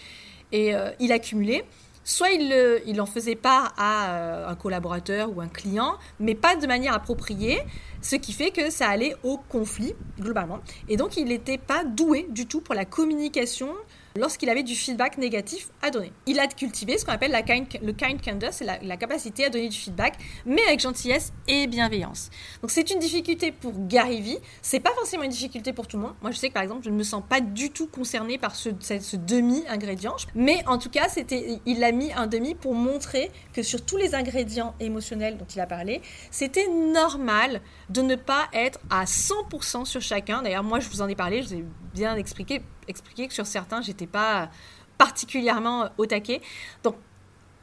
et 0.53 0.75
euh, 0.75 0.91
il 1.01 1.11
accumulait 1.11 1.65
soit 2.05 2.31
il, 2.31 3.01
en 3.01 3.07
faisait 3.07 3.37
part 3.37 3.75
à 3.77 4.11
euh, 4.11 4.49
un 4.49 4.55
collaborateur 4.55 5.35
ou 5.35 5.41
un 5.41 5.49
client, 5.49 5.95
mais 6.21 6.35
pas 6.35 6.57
de 6.57 6.67
manière 6.67 6.95
appropriée, 6.95 7.61
ce 8.01 8.17
qui 8.17 8.33
fait 8.33 8.51
que 8.51 8.71
ça 8.71 8.89
allait 8.89 9.15
au 9.23 9.39
conflit 9.49 9.95
globalement. 10.21 10.61
Et 10.89 10.97
donc 10.97 11.17
il 11.17 11.27
n'était 11.27 11.59
pas 11.59 11.85
doué 11.85 12.27
du 12.31 12.47
tout 12.47 12.61
pour 12.61 12.75
la 12.75 12.85
communication 12.85 13.69
lorsqu'il 14.17 14.49
avait 14.51 14.63
du 14.63 14.75
feedback 14.75 15.19
négatif 15.19 15.69
à 15.83 15.91
donner. 15.91 16.13
Il 16.27 16.39
a 16.41 16.47
cultivé 16.47 16.99
ce 16.99 17.05
qu'on 17.05 17.13
appelle 17.13 17.33
le 17.33 17.93
kind 17.93 18.21
candor, 18.23 18.53
c'est 18.53 18.65
la, 18.65 18.97
capacité 18.97 19.45
à 19.45 19.51
donner 19.51 19.69
du 19.69 19.77
feedback, 19.77 20.15
mais 20.47 20.63
avec 20.67 20.81
gentillesse 20.81 21.33
et 21.49 21.67
bienveillance. 21.67 22.31
Donc 22.61 22.71
c'est 22.71 22.91
une 22.91 22.99
difficulté 22.99 23.53
pour 23.53 23.73
Gary 23.89 24.21
Vee, 24.21 24.39
c'est 24.61 24.81
pas 24.81 24.93
forcément 24.93 25.25
une 25.25 25.31
difficulté 25.31 25.73
pour 25.73 25.87
tout 25.87 25.97
le 25.97 26.05
monde. 26.05 26.15
Moi 26.23 26.31
je 26.31 26.37
sais 26.37 26.49
que 26.49 26.55
par 26.55 26.63
exemple 26.63 26.83
je 26.85 26.91
ne 26.91 26.97
me 26.97 27.03
sens 27.03 27.23
pas 27.29 27.41
du 27.41 27.71
tout 27.71 27.87
concernée 27.87 28.39
par 28.39 28.55
ce, 28.55 28.71
ce 28.81 29.17
demi-ingrédient, 29.17 30.17
mais 30.35 30.63
en 30.67 30.79
tout 30.79 30.91
cas 30.91 31.09
c'était, 31.09 31.61
il 31.67 31.83
a 31.83 31.93
mis 31.93 32.13
un 32.13 32.27
demi 32.27 32.55
pour 32.55 32.75
montrer 32.75 33.31
que 33.53 33.63
sur 33.63 33.85
tous 33.85 33.97
les 33.97 34.15
ingrédients 34.15 34.75
émotionnels 34.81 35.39
dont 35.39 35.47
il 35.55 35.61
a 35.61 35.67
parlé, 35.67 36.01
c'était 36.31 36.69
normal 36.69 37.61
de 37.89 38.03
ne 38.03 38.15
pas 38.15 38.49
être 38.53 38.79
à 38.91 39.05
100% 39.05 39.85
sur 39.85 40.01
chacun. 40.01 40.43
D'ailleurs 40.43 40.65
moi 40.65 40.81
je 40.81 40.89
vous 40.89 41.03
en 41.03 41.09
ai 41.09 41.15
parlé, 41.15 41.43
je 41.43 41.49
vous 41.49 41.55
ai 41.55 41.65
bien 41.93 42.17
expliqué 42.17 42.63
expliqué 42.89 43.29
que 43.29 43.35
sur 43.35 43.47
certains, 43.47 43.83
j'étais 43.83 44.07
pas 44.07 44.51
particulièrement 44.99 45.89
au 45.99 46.07
taquet. 46.07 46.41
Donc, 46.83 46.97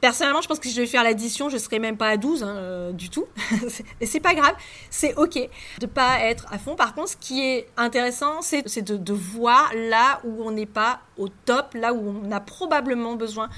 personnellement, 0.00 0.40
je 0.40 0.48
pense 0.48 0.58
que 0.58 0.68
si 0.68 0.74
je 0.74 0.80
vais 0.80 0.86
faire 0.86 1.04
l'addition, 1.04 1.48
je 1.48 1.58
serai 1.58 1.78
même 1.78 1.96
pas 1.96 2.08
à 2.08 2.16
12 2.16 2.42
hein, 2.42 2.48
euh, 2.48 2.92
du 2.92 3.10
tout. 3.10 3.26
Et 4.00 4.06
c'est 4.06 4.20
pas 4.20 4.34
grave, 4.34 4.54
c'est 4.90 5.14
ok 5.16 5.38
de 5.78 5.86
pas 5.86 6.20
être 6.20 6.46
à 6.50 6.58
fond. 6.58 6.74
Par 6.74 6.94
contre, 6.94 7.10
ce 7.10 7.16
qui 7.16 7.42
est 7.46 7.68
intéressant, 7.76 8.42
c'est 8.42 8.82
de, 8.82 8.96
de, 8.96 9.12
voir 9.12 9.70
là 9.74 10.20
où 10.24 10.42
on 10.42 10.50
n'est 10.50 10.66
pas 10.66 11.00
au 11.16 11.28
top, 11.28 11.74
là 11.74 11.92
où 11.92 12.22
on 12.24 12.30
a 12.32 12.40
probablement 12.40 13.14
besoin 13.14 13.48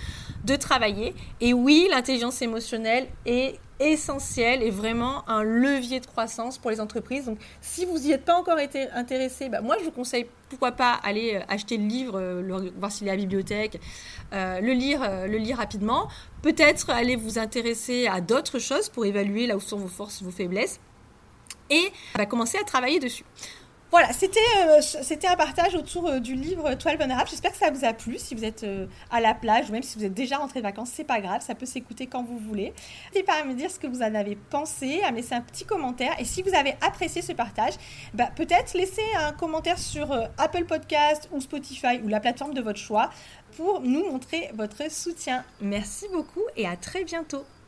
de 0.45 0.57
travailler. 0.57 1.15
Et 1.41 1.53
oui, 1.53 1.89
l'intelligence 1.91 2.43
émotionnelle 2.43 3.09
est 3.25 3.59
essentielle 3.91 4.63
et 4.63 4.71
vraiment 4.71 5.29
un 5.29 5.43
levier 5.43 6.01
de 6.01 6.07
croissance 6.07 6.59
pour 6.59 6.71
les 6.71 6.81
entreprises. 6.81 7.27
Donc, 7.27 7.39
si 7.61 7.85
vous 7.85 7.99
n'y 7.99 8.13
êtes 8.13 8.25
pas 8.25 8.35
encore 8.35 8.59
été 8.59 8.89
intéressé, 8.91 9.49
bah, 9.49 9.61
moi, 9.61 9.77
je 9.79 9.85
vous 9.85 9.91
conseille 9.91 10.27
pourquoi 10.49 10.73
pas 10.73 10.93
aller 10.93 11.37
euh, 11.37 11.41
acheter 11.49 11.77
le 11.77 11.85
livre, 11.85 12.19
euh, 12.19 12.71
voir 12.77 12.93
s'il 12.93 13.07
est 13.09 13.11
à 13.11 13.15
la 13.15 13.21
bibliothèque, 13.21 13.81
euh, 14.33 14.61
le 14.61 14.73
lire, 14.73 15.01
le 15.27 15.39
lire 15.39 15.57
rapidement. 15.57 16.09
Peut-être 16.43 16.91
aller 16.91 17.17
vous 17.17 17.39
intéresser 17.39 18.07
à 18.07 18.21
d'autres 18.21 18.59
choses 18.59 18.89
pour 18.89 19.07
évaluer 19.07 19.47
là 19.47 19.57
où 19.57 19.61
sont 19.61 19.79
vos 19.79 19.89
forces, 19.89 20.23
vos 20.23 20.31
faiblesses, 20.31 20.81
et 21.71 21.93
bah, 22.17 22.27
commencer 22.27 22.59
à 22.59 22.65
travailler 22.65 22.99
dessus. 22.99 23.25
Voilà, 23.93 24.11
c'était 24.15 24.41
euh, 24.57 24.81
c'était 24.81 25.29
un 25.29 25.37
partage 25.37 25.75
autour 25.75 26.09
euh, 26.09 26.19
du 26.19 26.35
livre 26.35 26.73
12 26.73 26.97
Vulnerable. 26.99 27.29
J'espère 27.29 27.53
que 27.53 27.59
ça 27.59 27.71
vous 27.71 27.85
a 27.85 27.93
plu. 27.93 28.17
Si 28.17 28.35
vous 28.35 28.43
êtes 28.43 28.65
euh, 28.65 28.87
à 29.11 29.21
la 29.21 29.35
plage 29.35 29.69
ou 29.69 29.73
même 29.73 29.83
si 29.83 29.99
vous 29.99 30.05
êtes 30.07 30.15
déjà 30.15 30.39
rentré 30.39 30.61
de 30.61 30.65
vacances, 30.65 30.89
c'est 30.95 31.05
pas 31.05 31.21
grave, 31.21 31.43
ça 31.43 31.55
peut 31.55 31.67
s'écouter 31.67 32.07
quand 32.07 32.23
vous 32.23 32.39
voulez. 32.39 32.73
N'hésitez 33.11 33.23
pas 33.23 33.43
à 33.43 33.45
me 33.45 33.53
dire 33.53 33.71
ce 33.71 33.79
que 33.79 33.87
vous 33.87 34.01
en 34.01 34.15
avez 34.15 34.35
pensé, 34.35 35.03
à 35.03 35.11
me 35.11 35.17
laisser 35.17 35.35
un 35.35 35.43
petit 35.43 35.67
commentaire. 35.67 36.15
Et 36.19 36.25
si 36.25 36.41
vous 36.41 36.55
avez 36.55 36.75
apprécié 36.81 37.21
ce 37.21 37.33
partage, 37.33 37.75
bah, 38.15 38.31
peut-être 38.35 38.73
laissez 38.73 39.05
un 39.21 39.33
commentaire 39.33 39.79
sur 39.79 40.11
Apple 40.39 40.65
Podcast 40.65 41.29
ou 41.31 41.43
Spotify 41.43 42.01
ou 42.03 42.09
la 42.09 42.21
plateforme 42.21 42.55
de 42.55 42.63
votre 42.63 42.79
choix 42.79 43.11
pour 43.59 43.83
nous 43.83 44.11
montrer 44.11 44.51
votre 44.55 44.91
soutien. 44.91 45.45
Merci 45.61 46.07
beaucoup 46.11 46.45
et 46.57 46.67
à 46.67 46.77
très 46.77 47.05
bientôt. 47.05 47.45